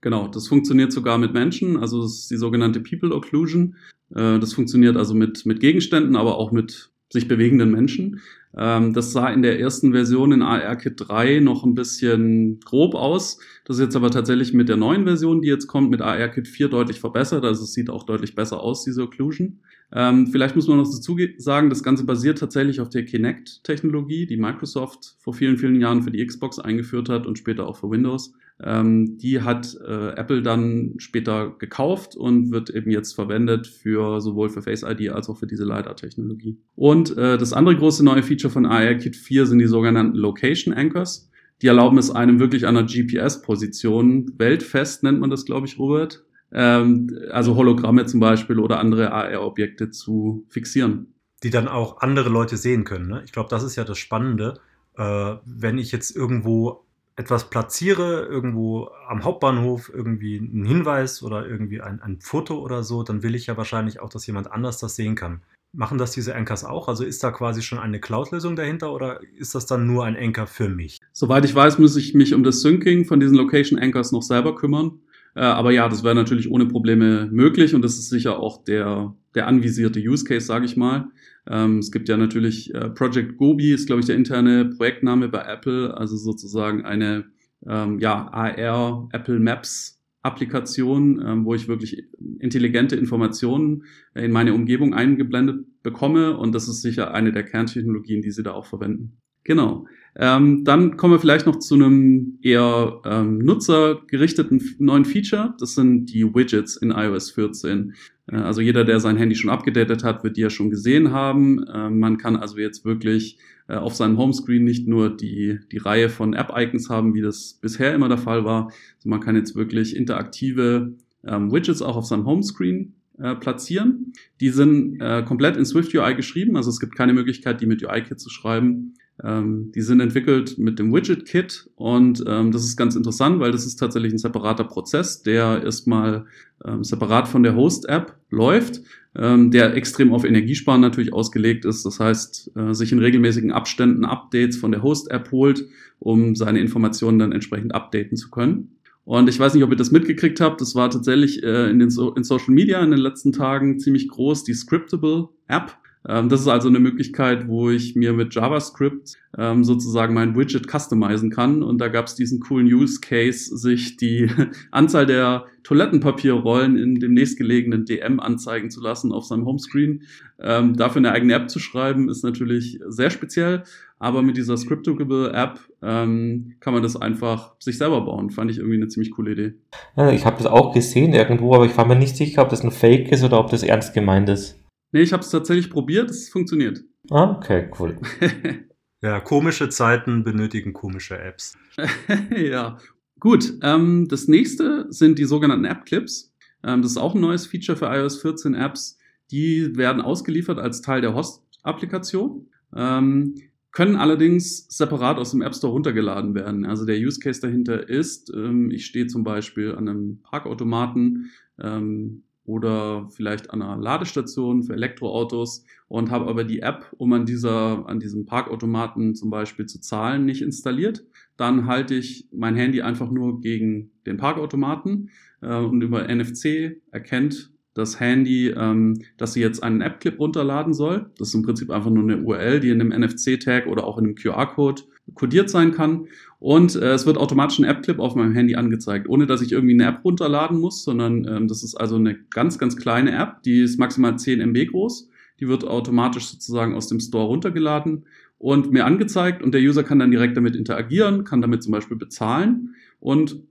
Genau, 0.00 0.28
das 0.28 0.48
funktioniert 0.48 0.92
sogar 0.92 1.18
mit 1.18 1.32
Menschen, 1.32 1.76
also 1.76 2.02
das 2.02 2.12
ist 2.12 2.30
die 2.30 2.36
sogenannte 2.36 2.80
People 2.80 3.14
Occlusion. 3.14 3.76
Äh, 4.14 4.38
das 4.38 4.54
funktioniert 4.54 4.96
also 4.96 5.14
mit, 5.14 5.44
mit 5.46 5.60
Gegenständen, 5.60 6.16
aber 6.16 6.38
auch 6.38 6.52
mit 6.52 6.89
sich 7.10 7.28
bewegenden 7.28 7.70
Menschen. 7.70 8.20
Ähm, 8.56 8.92
das 8.94 9.12
sah 9.12 9.28
in 9.28 9.42
der 9.42 9.60
ersten 9.60 9.92
Version 9.92 10.32
in 10.32 10.42
ARKit 10.42 10.94
3 10.96 11.40
noch 11.40 11.64
ein 11.64 11.74
bisschen 11.74 12.60
grob 12.60 12.94
aus. 12.94 13.38
Das 13.64 13.76
ist 13.76 13.82
jetzt 13.82 13.96
aber 13.96 14.10
tatsächlich 14.10 14.52
mit 14.52 14.68
der 14.68 14.76
neuen 14.76 15.04
Version, 15.04 15.42
die 15.42 15.48
jetzt 15.48 15.66
kommt, 15.66 15.90
mit 15.90 16.00
ARKit 16.00 16.48
4 16.48 16.68
deutlich 16.68 17.00
verbessert. 17.00 17.44
Also 17.44 17.64
es 17.64 17.72
sieht 17.72 17.90
auch 17.90 18.04
deutlich 18.04 18.34
besser 18.34 18.60
aus, 18.60 18.84
diese 18.84 19.02
Occlusion. 19.02 19.60
Ähm, 19.92 20.28
vielleicht 20.28 20.54
muss 20.54 20.68
man 20.68 20.78
noch 20.78 20.90
dazu 20.90 21.16
sagen, 21.38 21.68
das 21.68 21.82
Ganze 21.82 22.04
basiert 22.04 22.38
tatsächlich 22.38 22.80
auf 22.80 22.90
der 22.90 23.04
Kinect-Technologie, 23.04 24.26
die 24.26 24.36
Microsoft 24.36 25.16
vor 25.18 25.34
vielen, 25.34 25.58
vielen 25.58 25.80
Jahren 25.80 26.02
für 26.02 26.10
die 26.10 26.24
Xbox 26.24 26.58
eingeführt 26.58 27.08
hat 27.08 27.26
und 27.26 27.38
später 27.38 27.66
auch 27.66 27.76
für 27.76 27.90
Windows. 27.90 28.32
Ähm, 28.62 29.16
die 29.18 29.40
hat 29.40 29.76
äh, 29.86 30.10
Apple 30.10 30.42
dann 30.42 30.94
später 30.98 31.56
gekauft 31.58 32.14
und 32.14 32.52
wird 32.52 32.70
eben 32.70 32.90
jetzt 32.90 33.14
verwendet 33.14 33.66
für 33.66 34.20
sowohl 34.20 34.50
für 34.50 34.62
Face 34.62 34.82
ID 34.82 35.10
als 35.10 35.28
auch 35.28 35.38
für 35.38 35.46
diese 35.46 35.64
LiDAR-Technologie. 35.64 36.58
Und 36.76 37.16
äh, 37.16 37.38
das 37.38 37.52
andere 37.52 37.76
große 37.76 38.04
neue 38.04 38.22
Feature 38.22 38.52
von 38.52 38.66
ARKit 38.66 39.16
4 39.16 39.46
sind 39.46 39.58
die 39.58 39.66
sogenannten 39.66 40.16
Location 40.16 40.74
Anchors. 40.74 41.30
Die 41.62 41.66
erlauben 41.66 41.98
es 41.98 42.10
einem 42.10 42.38
wirklich 42.38 42.66
an 42.66 42.76
einer 42.76 42.86
GPS-Position, 42.86 44.32
weltfest 44.38 45.02
nennt 45.02 45.20
man 45.20 45.30
das, 45.30 45.44
glaube 45.44 45.66
ich, 45.66 45.78
Robert, 45.78 46.24
ähm, 46.52 47.10
also 47.30 47.56
Hologramme 47.56 48.06
zum 48.06 48.20
Beispiel 48.20 48.58
oder 48.58 48.78
andere 48.78 49.12
AR-Objekte 49.12 49.90
zu 49.90 50.44
fixieren. 50.48 51.14
Die 51.42 51.50
dann 51.50 51.68
auch 51.68 52.00
andere 52.00 52.28
Leute 52.28 52.56
sehen 52.56 52.84
können. 52.84 53.08
Ne? 53.08 53.22
Ich 53.24 53.32
glaube, 53.32 53.48
das 53.48 53.62
ist 53.62 53.76
ja 53.76 53.84
das 53.84 53.98
Spannende. 53.98 54.60
Äh, 54.96 55.36
wenn 55.44 55.78
ich 55.78 55.92
jetzt 55.92 56.14
irgendwo 56.14 56.84
etwas 57.16 57.50
platziere, 57.50 58.26
irgendwo 58.26 58.88
am 59.08 59.24
Hauptbahnhof 59.24 59.90
irgendwie 59.92 60.38
einen 60.38 60.64
Hinweis 60.64 61.22
oder 61.22 61.46
irgendwie 61.46 61.80
ein, 61.80 62.00
ein 62.00 62.20
Foto 62.20 62.58
oder 62.58 62.82
so, 62.82 63.02
dann 63.02 63.22
will 63.22 63.34
ich 63.34 63.46
ja 63.46 63.56
wahrscheinlich 63.56 64.00
auch, 64.00 64.08
dass 64.08 64.26
jemand 64.26 64.50
anders 64.50 64.78
das 64.78 64.96
sehen 64.96 65.14
kann. 65.14 65.42
Machen 65.72 65.98
das 65.98 66.10
diese 66.12 66.34
Anchors 66.34 66.64
auch? 66.64 66.88
Also 66.88 67.04
ist 67.04 67.22
da 67.22 67.30
quasi 67.30 67.62
schon 67.62 67.78
eine 67.78 68.00
Cloud-Lösung 68.00 68.56
dahinter 68.56 68.92
oder 68.92 69.20
ist 69.36 69.54
das 69.54 69.66
dann 69.66 69.86
nur 69.86 70.04
ein 70.04 70.16
Anchor 70.16 70.46
für 70.46 70.68
mich? 70.68 70.98
Soweit 71.12 71.44
ich 71.44 71.54
weiß, 71.54 71.78
muss 71.78 71.94
ich 71.96 72.14
mich 72.14 72.34
um 72.34 72.42
das 72.42 72.62
Syncing 72.62 73.04
von 73.04 73.20
diesen 73.20 73.36
Location 73.36 73.78
Anchors 73.78 74.10
noch 74.10 74.22
selber 74.22 74.56
kümmern. 74.56 75.00
Äh, 75.34 75.40
aber 75.40 75.70
ja, 75.70 75.88
das 75.88 76.04
wäre 76.04 76.14
natürlich 76.14 76.50
ohne 76.50 76.66
Probleme 76.66 77.28
möglich 77.30 77.74
und 77.74 77.82
das 77.82 77.98
ist 77.98 78.10
sicher 78.10 78.38
auch 78.38 78.64
der, 78.64 79.14
der 79.34 79.46
anvisierte 79.46 80.00
Use 80.00 80.24
Case, 80.24 80.46
sage 80.46 80.64
ich 80.64 80.76
mal. 80.76 81.08
Ähm, 81.48 81.78
es 81.78 81.90
gibt 81.92 82.08
ja 82.08 82.16
natürlich 82.16 82.74
äh, 82.74 82.90
Project 82.90 83.36
Gobi, 83.36 83.72
ist 83.72 83.86
glaube 83.86 84.00
ich 84.00 84.06
der 84.06 84.16
interne 84.16 84.66
Projektname 84.66 85.28
bei 85.28 85.42
Apple, 85.42 85.96
also 85.96 86.16
sozusagen 86.16 86.84
eine 86.84 87.26
ähm, 87.66 87.98
ja, 87.98 88.28
AR 88.32 89.08
Apple 89.12 89.38
Maps 89.38 90.00
Applikation, 90.22 91.24
ähm, 91.26 91.44
wo 91.46 91.54
ich 91.54 91.66
wirklich 91.66 92.04
intelligente 92.40 92.94
Informationen 92.94 93.84
in 94.14 94.32
meine 94.32 94.52
Umgebung 94.52 94.92
eingeblendet 94.92 95.64
bekomme 95.82 96.36
und 96.36 96.54
das 96.54 96.68
ist 96.68 96.82
sicher 96.82 97.14
eine 97.14 97.32
der 97.32 97.44
Kerntechnologien, 97.44 98.20
die 98.20 98.30
sie 98.30 98.42
da 98.42 98.52
auch 98.52 98.66
verwenden. 98.66 99.16
Genau. 99.44 99.86
Ähm, 100.16 100.64
dann 100.64 100.96
kommen 100.96 101.14
wir 101.14 101.20
vielleicht 101.20 101.46
noch 101.46 101.58
zu 101.60 101.74
einem 101.74 102.38
eher 102.42 103.00
ähm, 103.04 103.38
nutzergerichteten 103.38 104.76
neuen 104.78 105.04
Feature. 105.04 105.54
Das 105.58 105.74
sind 105.74 106.06
die 106.06 106.24
Widgets 106.24 106.76
in 106.76 106.90
iOS 106.90 107.30
14. 107.30 107.94
Äh, 108.26 108.36
also 108.36 108.60
jeder, 108.60 108.84
der 108.84 109.00
sein 109.00 109.16
Handy 109.16 109.36
schon 109.36 109.50
abgedatet 109.50 110.02
hat, 110.02 110.24
wird 110.24 110.36
die 110.36 110.42
ja 110.42 110.50
schon 110.50 110.70
gesehen 110.70 111.12
haben. 111.12 111.64
Äh, 111.64 111.90
man 111.90 112.18
kann 112.18 112.36
also 112.36 112.58
jetzt 112.58 112.84
wirklich 112.84 113.38
äh, 113.68 113.76
auf 113.76 113.94
seinem 113.94 114.18
Homescreen 114.18 114.64
nicht 114.64 114.88
nur 114.88 115.16
die, 115.16 115.60
die 115.70 115.78
Reihe 115.78 116.08
von 116.08 116.34
App-Icons 116.34 116.90
haben, 116.90 117.14
wie 117.14 117.22
das 117.22 117.58
bisher 117.60 117.94
immer 117.94 118.08
der 118.08 118.18
Fall 118.18 118.44
war. 118.44 118.72
Also 118.96 119.08
man 119.08 119.20
kann 119.20 119.36
jetzt 119.36 119.54
wirklich 119.54 119.94
interaktive 119.94 120.94
ähm, 121.24 121.52
Widgets 121.52 121.82
auch 121.82 121.96
auf 121.96 122.06
seinem 122.06 122.26
Homescreen 122.26 122.94
äh, 123.18 123.36
platzieren. 123.36 124.12
Die 124.40 124.48
sind 124.48 125.00
äh, 125.00 125.22
komplett 125.22 125.56
in 125.56 125.64
Swift 125.64 125.94
UI 125.94 126.14
geschrieben, 126.14 126.56
also 126.56 126.70
es 126.70 126.80
gibt 126.80 126.96
keine 126.96 127.12
Möglichkeit, 127.12 127.60
die 127.60 127.66
mit 127.66 127.82
UI-Kit 127.84 128.18
zu 128.18 128.30
schreiben. 128.30 128.94
Ähm, 129.22 129.72
die 129.74 129.82
sind 129.82 130.00
entwickelt 130.00 130.56
mit 130.58 130.78
dem 130.78 130.92
Widget-Kit 130.92 131.70
und 131.74 132.24
ähm, 132.26 132.52
das 132.52 132.64
ist 132.64 132.76
ganz 132.76 132.96
interessant, 132.96 133.40
weil 133.40 133.52
das 133.52 133.66
ist 133.66 133.76
tatsächlich 133.76 134.12
ein 134.12 134.18
separater 134.18 134.64
Prozess, 134.64 135.22
der 135.22 135.62
erstmal 135.62 136.26
ähm, 136.64 136.84
separat 136.84 137.28
von 137.28 137.42
der 137.42 137.54
Host-App 137.54 138.14
läuft, 138.30 138.80
ähm, 139.14 139.50
der 139.50 139.74
extrem 139.74 140.14
auf 140.14 140.24
Energiesparen 140.24 140.80
natürlich 140.80 141.12
ausgelegt 141.12 141.64
ist. 141.64 141.84
Das 141.84 142.00
heißt, 142.00 142.52
äh, 142.56 142.72
sich 142.72 142.92
in 142.92 142.98
regelmäßigen 142.98 143.52
Abständen 143.52 144.04
Updates 144.04 144.56
von 144.56 144.72
der 144.72 144.82
Host-App 144.82 145.30
holt, 145.32 145.66
um 145.98 146.34
seine 146.34 146.60
Informationen 146.60 147.18
dann 147.18 147.32
entsprechend 147.32 147.74
updaten 147.74 148.16
zu 148.16 148.30
können. 148.30 148.76
Und 149.04 149.28
ich 149.28 149.40
weiß 149.40 149.54
nicht, 149.54 149.64
ob 149.64 149.70
ihr 149.70 149.76
das 149.76 149.90
mitgekriegt 149.90 150.40
habt, 150.40 150.60
das 150.60 150.74
war 150.74 150.88
tatsächlich 150.88 151.42
äh, 151.42 151.68
in, 151.68 151.78
den 151.78 151.90
so 151.90 152.14
in 152.14 152.22
Social 152.22 152.54
Media 152.54 152.82
in 152.82 152.90
den 152.90 153.00
letzten 153.00 153.32
Tagen 153.32 153.78
ziemlich 153.78 154.08
groß, 154.08 154.44
die 154.44 154.54
Scriptable 154.54 155.28
App. 155.48 155.76
Ähm, 156.08 156.28
das 156.28 156.40
ist 156.40 156.48
also 156.48 156.68
eine 156.68 156.78
Möglichkeit, 156.78 157.46
wo 157.48 157.70
ich 157.70 157.94
mir 157.94 158.12
mit 158.12 158.34
JavaScript 158.34 159.18
ähm, 159.36 159.64
sozusagen 159.64 160.14
mein 160.14 160.34
Widget 160.34 160.66
customizen 160.66 161.30
kann. 161.30 161.62
Und 161.62 161.78
da 161.78 161.88
gab 161.88 162.06
es 162.06 162.14
diesen 162.14 162.40
coolen 162.40 162.66
Use 162.66 163.00
Case, 163.00 163.56
sich 163.56 163.96
die 163.96 164.30
Anzahl 164.70 165.06
der 165.06 165.44
Toilettenpapierrollen 165.62 166.76
in 166.76 166.94
dem 166.96 167.12
nächstgelegenen 167.12 167.84
DM 167.84 168.18
anzeigen 168.18 168.70
zu 168.70 168.80
lassen 168.80 169.12
auf 169.12 169.24
seinem 169.24 169.44
Homescreen. 169.44 170.04
Ähm, 170.40 170.74
dafür 170.74 171.00
eine 171.00 171.12
eigene 171.12 171.34
App 171.34 171.50
zu 171.50 171.58
schreiben, 171.58 172.08
ist 172.08 172.24
natürlich 172.24 172.80
sehr 172.88 173.10
speziell. 173.10 173.64
Aber 173.98 174.22
mit 174.22 174.38
dieser 174.38 174.56
Scriptable 174.56 175.30
App 175.34 175.60
ähm, 175.82 176.54
kann 176.60 176.72
man 176.72 176.82
das 176.82 176.96
einfach 176.96 177.52
sich 177.58 177.76
selber 177.76 178.00
bauen. 178.00 178.30
Fand 178.30 178.50
ich 178.50 178.56
irgendwie 178.56 178.76
eine 178.76 178.88
ziemlich 178.88 179.10
coole 179.10 179.32
Idee. 179.32 179.52
Ja, 179.94 180.10
ich 180.10 180.24
habe 180.24 180.38
das 180.38 180.46
auch 180.46 180.72
gesehen 180.72 181.12
irgendwo, 181.12 181.54
aber 181.54 181.66
ich 181.66 181.76
war 181.76 181.86
mir 181.86 181.96
nicht 181.96 182.16
sicher, 182.16 182.40
ob 182.40 182.48
das 182.48 182.64
ein 182.64 182.70
Fake 182.70 183.12
ist 183.12 183.22
oder 183.22 183.38
ob 183.38 183.50
das 183.50 183.62
ernst 183.62 183.92
gemeint 183.92 184.30
ist. 184.30 184.59
Nee, 184.92 185.02
ich 185.02 185.12
habe 185.12 185.22
es 185.22 185.30
tatsächlich 185.30 185.70
probiert, 185.70 186.10
es 186.10 186.28
funktioniert. 186.28 186.82
Ah, 187.10 187.30
okay, 187.36 187.70
cool. 187.78 187.98
ja, 189.02 189.20
komische 189.20 189.68
Zeiten 189.68 190.24
benötigen 190.24 190.72
komische 190.72 191.18
Apps. 191.18 191.56
ja, 192.36 192.78
gut. 193.18 193.52
Ähm, 193.62 194.06
das 194.08 194.28
nächste 194.28 194.86
sind 194.90 195.18
die 195.18 195.24
sogenannten 195.24 195.64
App-Clips. 195.64 196.32
Ähm, 196.64 196.82
das 196.82 196.92
ist 196.92 196.96
auch 196.98 197.14
ein 197.14 197.20
neues 197.20 197.46
Feature 197.46 197.76
für 197.76 197.86
iOS 197.86 198.20
14 198.20 198.54
Apps. 198.54 198.98
Die 199.30 199.76
werden 199.76 200.02
ausgeliefert 200.02 200.58
als 200.58 200.82
Teil 200.82 201.00
der 201.00 201.14
Host-Applikation. 201.14 202.48
Ähm, 202.74 203.34
können 203.72 203.96
allerdings 203.96 204.66
separat 204.68 205.18
aus 205.18 205.30
dem 205.30 205.42
App 205.42 205.54
Store 205.54 205.72
runtergeladen 205.72 206.34
werden. 206.34 206.66
Also 206.66 206.84
der 206.84 206.98
Use 206.98 207.20
Case 207.20 207.40
dahinter 207.40 207.88
ist, 207.88 208.32
ähm, 208.34 208.70
ich 208.70 208.86
stehe 208.86 209.06
zum 209.06 209.22
Beispiel 209.22 209.74
an 209.74 209.88
einem 209.88 210.22
Parkautomaten, 210.22 211.30
ähm, 211.60 212.24
oder 212.44 213.08
vielleicht 213.10 213.50
an 213.50 213.62
einer 213.62 213.80
Ladestation 213.80 214.62
für 214.62 214.72
Elektroautos 214.72 215.64
und 215.88 216.10
habe 216.10 216.26
aber 216.26 216.44
die 216.44 216.60
App, 216.60 216.86
um 216.96 217.12
an 217.12 217.26
dieser, 217.26 217.86
an 217.88 218.00
diesem 218.00 218.26
Parkautomaten 218.26 219.14
zum 219.14 219.30
Beispiel 219.30 219.66
zu 219.66 219.80
zahlen, 219.80 220.24
nicht 220.24 220.42
installiert. 220.42 221.04
Dann 221.36 221.66
halte 221.66 221.94
ich 221.94 222.28
mein 222.32 222.56
Handy 222.56 222.82
einfach 222.82 223.10
nur 223.10 223.40
gegen 223.40 223.90
den 224.06 224.16
Parkautomaten 224.16 225.10
äh, 225.42 225.56
und 225.56 225.82
über 225.82 226.08
NFC 226.08 226.80
erkennt 226.90 227.52
das 227.74 228.00
Handy, 228.00 228.48
ähm, 228.48 229.00
dass 229.16 229.34
sie 229.34 229.40
jetzt 229.40 229.62
einen 229.62 229.80
App-Clip 229.80 230.18
runterladen 230.18 230.74
soll. 230.74 231.10
Das 231.18 231.28
ist 231.28 231.34
im 231.34 231.42
Prinzip 231.42 231.70
einfach 231.70 231.90
nur 231.90 232.02
eine 232.02 232.18
URL, 232.18 232.60
die 232.60 232.70
in 232.70 232.80
einem 232.80 233.00
NFC-Tag 233.00 233.66
oder 233.66 233.84
auch 233.84 233.98
in 233.98 234.06
einem 234.06 234.14
QR-Code 234.16 234.82
kodiert 235.14 235.50
sein 235.50 235.72
kann. 235.72 236.06
Und 236.38 236.74
äh, 236.74 236.92
es 236.92 237.06
wird 237.06 237.18
automatisch 237.18 237.58
ein 237.58 237.64
App-Clip 237.64 237.98
auf 237.98 238.14
meinem 238.14 238.32
Handy 238.34 238.54
angezeigt, 238.54 239.08
ohne 239.08 239.26
dass 239.26 239.42
ich 239.42 239.52
irgendwie 239.52 239.74
eine 239.74 239.86
App 239.86 240.04
runterladen 240.04 240.58
muss, 240.58 240.84
sondern 240.84 241.26
ähm, 241.26 241.48
das 241.48 241.62
ist 241.62 241.74
also 241.74 241.96
eine 241.96 242.16
ganz, 242.30 242.58
ganz 242.58 242.76
kleine 242.76 243.12
App, 243.12 243.42
die 243.42 243.60
ist 243.60 243.78
maximal 243.78 244.18
10 244.18 244.40
MB 244.40 244.70
groß. 244.70 245.08
Die 245.38 245.48
wird 245.48 245.66
automatisch 245.66 246.26
sozusagen 246.26 246.74
aus 246.74 246.88
dem 246.88 247.00
Store 247.00 247.26
runtergeladen 247.26 248.04
und 248.40 248.72
mir 248.72 248.86
angezeigt 248.86 249.42
und 249.42 249.52
der 249.52 249.60
User 249.60 249.84
kann 249.84 249.98
dann 249.98 250.10
direkt 250.10 250.34
damit 250.34 250.56
interagieren, 250.56 251.24
kann 251.24 251.42
damit 251.42 251.62
zum 251.62 251.72
Beispiel 251.72 251.98
bezahlen 251.98 252.74
und 252.98 253.42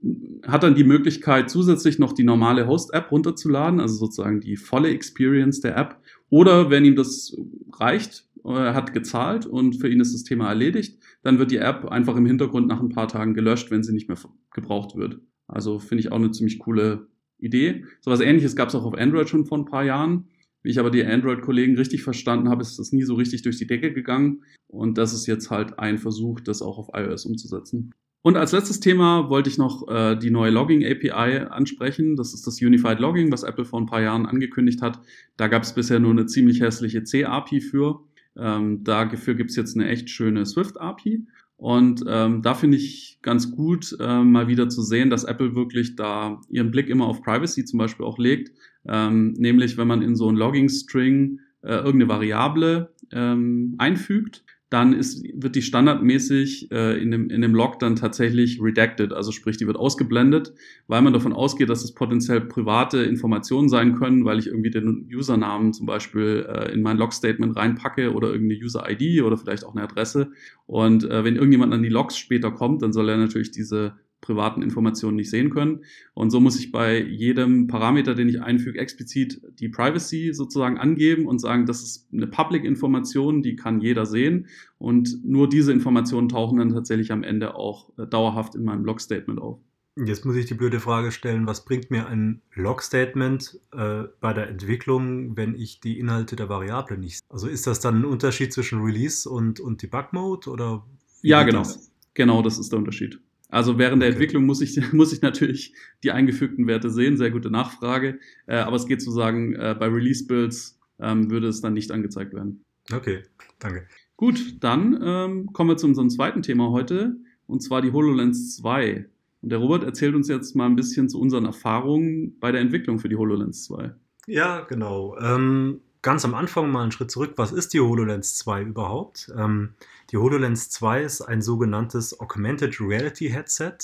hat 0.46 0.64
dann 0.64 0.74
die 0.74 0.84
Möglichkeit, 0.84 1.48
zusätzlich 1.48 2.00
noch 2.00 2.12
die 2.12 2.24
normale 2.24 2.66
Host-App 2.66 3.10
runterzuladen, 3.12 3.78
also 3.78 3.94
sozusagen 3.94 4.40
die 4.40 4.56
volle 4.56 4.90
Experience 4.90 5.60
der 5.60 5.76
App. 5.76 5.96
Oder 6.28 6.70
wenn 6.70 6.84
ihm 6.84 6.96
das 6.96 7.36
reicht, 7.72 8.26
hat 8.44 8.92
gezahlt 8.92 9.46
und 9.46 9.74
für 9.74 9.88
ihn 9.88 10.00
ist 10.00 10.14
das 10.14 10.24
Thema 10.24 10.48
erledigt, 10.48 10.98
dann 11.22 11.38
wird 11.38 11.50
die 11.50 11.58
App 11.58 11.86
einfach 11.86 12.16
im 12.16 12.26
Hintergrund 12.26 12.66
nach 12.66 12.80
ein 12.80 12.88
paar 12.88 13.08
Tagen 13.08 13.34
gelöscht, 13.34 13.70
wenn 13.70 13.82
sie 13.82 13.92
nicht 13.92 14.08
mehr 14.08 14.18
gebraucht 14.52 14.96
wird. 14.96 15.20
Also 15.46 15.78
finde 15.78 16.00
ich 16.00 16.12
auch 16.12 16.16
eine 16.16 16.30
ziemlich 16.30 16.58
coole 16.58 17.08
Idee. 17.38 17.84
So 18.00 18.10
was 18.10 18.20
ähnliches 18.20 18.56
gab 18.56 18.68
es 18.68 18.74
auch 18.74 18.84
auf 18.84 18.94
Android 18.94 19.28
schon 19.28 19.46
vor 19.46 19.58
ein 19.58 19.64
paar 19.64 19.84
Jahren. 19.84 20.28
Wie 20.62 20.70
ich 20.70 20.78
aber 20.78 20.90
die 20.90 21.04
Android-Kollegen 21.04 21.76
richtig 21.76 22.02
verstanden 22.02 22.48
habe, 22.50 22.62
ist 22.62 22.78
das 22.78 22.92
nie 22.92 23.02
so 23.02 23.14
richtig 23.14 23.42
durch 23.42 23.56
die 23.56 23.66
Decke 23.66 23.92
gegangen. 23.92 24.44
Und 24.66 24.98
das 24.98 25.14
ist 25.14 25.26
jetzt 25.26 25.50
halt 25.50 25.78
ein 25.78 25.98
Versuch, 25.98 26.40
das 26.40 26.60
auch 26.60 26.78
auf 26.78 26.90
iOS 26.92 27.24
umzusetzen. 27.24 27.92
Und 28.22 28.36
als 28.36 28.52
letztes 28.52 28.80
Thema 28.80 29.30
wollte 29.30 29.48
ich 29.48 29.56
noch 29.56 29.88
äh, 29.88 30.14
die 30.14 30.30
neue 30.30 30.50
Logging 30.50 30.84
API 30.84 31.46
ansprechen. 31.48 32.16
Das 32.16 32.34
ist 32.34 32.46
das 32.46 32.60
Unified 32.60 33.00
Logging, 33.00 33.32
was 33.32 33.42
Apple 33.42 33.64
vor 33.64 33.80
ein 33.80 33.86
paar 33.86 34.02
Jahren 34.02 34.26
angekündigt 34.26 34.82
hat. 34.82 35.00
Da 35.38 35.48
gab 35.48 35.62
es 35.62 35.74
bisher 35.74 35.98
nur 36.00 36.10
eine 36.10 36.26
ziemlich 36.26 36.60
hässliche 36.60 37.02
C-API 37.02 37.62
für. 37.62 38.00
Ähm, 38.36 38.84
dafür 38.84 39.34
gibt 39.34 39.50
es 39.50 39.56
jetzt 39.56 39.76
eine 39.76 39.88
echt 39.88 40.10
schöne 40.10 40.46
Swift-API. 40.46 41.26
Und 41.56 42.04
ähm, 42.08 42.40
da 42.40 42.54
finde 42.54 42.78
ich 42.78 43.18
ganz 43.20 43.50
gut, 43.50 43.94
äh, 44.00 44.22
mal 44.22 44.48
wieder 44.48 44.70
zu 44.70 44.80
sehen, 44.80 45.10
dass 45.10 45.24
Apple 45.24 45.54
wirklich 45.54 45.94
da 45.94 46.40
ihren 46.48 46.70
Blick 46.70 46.88
immer 46.88 47.06
auf 47.06 47.22
Privacy 47.22 47.66
zum 47.66 47.78
Beispiel 47.78 48.06
auch 48.06 48.18
legt. 48.18 48.56
Ähm, 48.88 49.34
nämlich, 49.34 49.76
wenn 49.76 49.86
man 49.86 50.00
in 50.00 50.16
so 50.16 50.30
ein 50.30 50.36
Logging-String 50.36 51.40
äh, 51.62 51.74
irgendeine 51.74 52.08
Variable 52.08 52.94
ähm, 53.12 53.74
einfügt, 53.76 54.42
dann 54.70 54.92
ist, 54.92 55.24
wird 55.34 55.56
die 55.56 55.62
standardmäßig 55.62 56.70
äh, 56.70 57.02
in, 57.02 57.10
dem, 57.10 57.28
in 57.28 57.42
dem 57.42 57.54
Log 57.54 57.80
dann 57.80 57.96
tatsächlich 57.96 58.60
redacted, 58.62 59.12
also 59.12 59.32
sprich, 59.32 59.56
die 59.56 59.66
wird 59.66 59.76
ausgeblendet, 59.76 60.54
weil 60.86 61.02
man 61.02 61.12
davon 61.12 61.32
ausgeht, 61.32 61.68
dass 61.68 61.82
es 61.82 61.92
potenziell 61.92 62.40
private 62.40 63.02
Informationen 63.02 63.68
sein 63.68 63.96
können, 63.96 64.24
weil 64.24 64.38
ich 64.38 64.46
irgendwie 64.46 64.70
den 64.70 65.08
Usernamen 65.12 65.72
zum 65.72 65.86
Beispiel 65.86 66.46
äh, 66.48 66.72
in 66.72 66.82
mein 66.82 66.98
Log-Statement 66.98 67.56
reinpacke 67.56 68.12
oder 68.14 68.28
irgendeine 68.28 68.62
User-ID 68.62 69.22
oder 69.22 69.36
vielleicht 69.36 69.64
auch 69.64 69.74
eine 69.74 69.82
Adresse. 69.82 70.30
Und 70.66 71.02
äh, 71.02 71.24
wenn 71.24 71.34
irgendjemand 71.34 71.74
an 71.74 71.82
die 71.82 71.88
Logs 71.88 72.16
später 72.16 72.52
kommt, 72.52 72.82
dann 72.82 72.92
soll 72.92 73.08
er 73.08 73.16
natürlich 73.16 73.50
diese 73.50 73.94
privaten 74.20 74.62
Informationen 74.62 75.16
nicht 75.16 75.30
sehen 75.30 75.50
können. 75.50 75.84
Und 76.14 76.30
so 76.30 76.40
muss 76.40 76.58
ich 76.58 76.72
bei 76.72 77.02
jedem 77.02 77.66
Parameter, 77.66 78.14
den 78.14 78.28
ich 78.28 78.42
einfüge, 78.42 78.78
explizit 78.78 79.40
die 79.58 79.68
Privacy 79.68 80.32
sozusagen 80.32 80.78
angeben 80.78 81.26
und 81.26 81.38
sagen, 81.40 81.66
das 81.66 81.82
ist 81.82 82.08
eine 82.12 82.26
Public-Information, 82.26 83.42
die 83.42 83.56
kann 83.56 83.80
jeder 83.80 84.06
sehen. 84.06 84.48
Und 84.78 85.24
nur 85.24 85.48
diese 85.48 85.72
Informationen 85.72 86.28
tauchen 86.28 86.58
dann 86.58 86.70
tatsächlich 86.70 87.12
am 87.12 87.22
Ende 87.22 87.54
auch 87.54 87.90
äh, 87.98 88.06
dauerhaft 88.06 88.54
in 88.54 88.64
meinem 88.64 88.84
Log-Statement 88.84 89.40
auf. 89.40 89.60
Jetzt 89.96 90.24
muss 90.24 90.36
ich 90.36 90.46
die 90.46 90.54
blöde 90.54 90.80
Frage 90.80 91.10
stellen, 91.10 91.46
was 91.46 91.64
bringt 91.64 91.90
mir 91.90 92.06
ein 92.06 92.42
Log-Statement 92.54 93.60
äh, 93.72 94.04
bei 94.20 94.32
der 94.32 94.48
Entwicklung, 94.48 95.36
wenn 95.36 95.54
ich 95.54 95.80
die 95.80 95.98
Inhalte 95.98 96.36
der 96.36 96.48
Variable 96.48 96.96
nicht 96.96 97.18
sehe? 97.18 97.26
Also 97.28 97.48
ist 97.48 97.66
das 97.66 97.80
dann 97.80 98.00
ein 98.00 98.04
Unterschied 98.04 98.52
zwischen 98.52 98.80
Release 98.80 99.28
und, 99.28 99.60
und 99.60 99.82
Debug-Mode? 99.82 100.82
Ja, 101.22 101.42
genau. 101.42 101.58
Das? 101.58 101.90
Genau, 102.14 102.42
das 102.42 102.58
ist 102.58 102.70
der 102.70 102.78
Unterschied. 102.78 103.20
Also 103.50 103.78
während 103.78 104.02
der. 104.02 104.10
Entwicklung 104.10 104.46
muss 104.46 104.60
ich, 104.60 104.80
muss 104.92 105.12
ich 105.12 105.22
natürlich 105.22 105.74
die 106.02 106.10
eingefügten 106.10 106.66
Werte 106.66 106.90
sehen. 106.90 107.16
Sehr 107.16 107.30
gute 107.30 107.50
Nachfrage. 107.50 108.18
Äh, 108.46 108.56
aber 108.56 108.76
es 108.76 108.86
geht 108.86 109.02
zu 109.02 109.10
sagen, 109.10 109.54
äh, 109.54 109.74
bei 109.78 109.86
Release-Builds 109.86 110.78
ähm, 111.00 111.30
würde 111.30 111.48
es 111.48 111.60
dann 111.60 111.74
nicht 111.74 111.90
angezeigt 111.90 112.34
werden. 112.34 112.64
Okay, 112.92 113.22
danke. 113.58 113.86
Gut, 114.16 114.56
dann 114.60 115.00
ähm, 115.02 115.52
kommen 115.52 115.70
wir 115.70 115.76
zu 115.76 115.86
unserem 115.86 116.10
zweiten 116.10 116.42
Thema 116.42 116.70
heute, 116.70 117.16
und 117.46 117.62
zwar 117.62 117.80
die 117.80 117.92
HoloLens 117.92 118.56
2. 118.56 119.06
Und 119.42 119.48
der 119.50 119.58
Robert 119.58 119.84
erzählt 119.84 120.14
uns 120.14 120.28
jetzt 120.28 120.54
mal 120.54 120.66
ein 120.66 120.76
bisschen 120.76 121.08
zu 121.08 121.18
unseren 121.18 121.46
Erfahrungen 121.46 122.38
bei 122.38 122.52
der 122.52 122.60
Entwicklung 122.60 122.98
für 122.98 123.08
die 123.08 123.16
HoloLens 123.16 123.64
2. 123.64 123.94
Ja, 124.26 124.60
genau. 124.60 125.16
Ähm, 125.18 125.80
ganz 126.02 126.24
am 126.24 126.34
Anfang 126.34 126.70
mal 126.70 126.82
einen 126.82 126.92
Schritt 126.92 127.10
zurück. 127.10 127.34
Was 127.36 127.52
ist 127.52 127.72
die 127.74 127.80
HoloLens 127.80 128.36
2 128.36 128.62
überhaupt? 128.62 129.32
Ähm, 129.36 129.74
die 130.10 130.16
HoloLens 130.16 130.70
2 130.70 131.02
ist 131.02 131.20
ein 131.22 131.42
sogenanntes 131.42 132.18
Augmented 132.20 132.80
Reality 132.80 133.30
Headset 133.30 133.76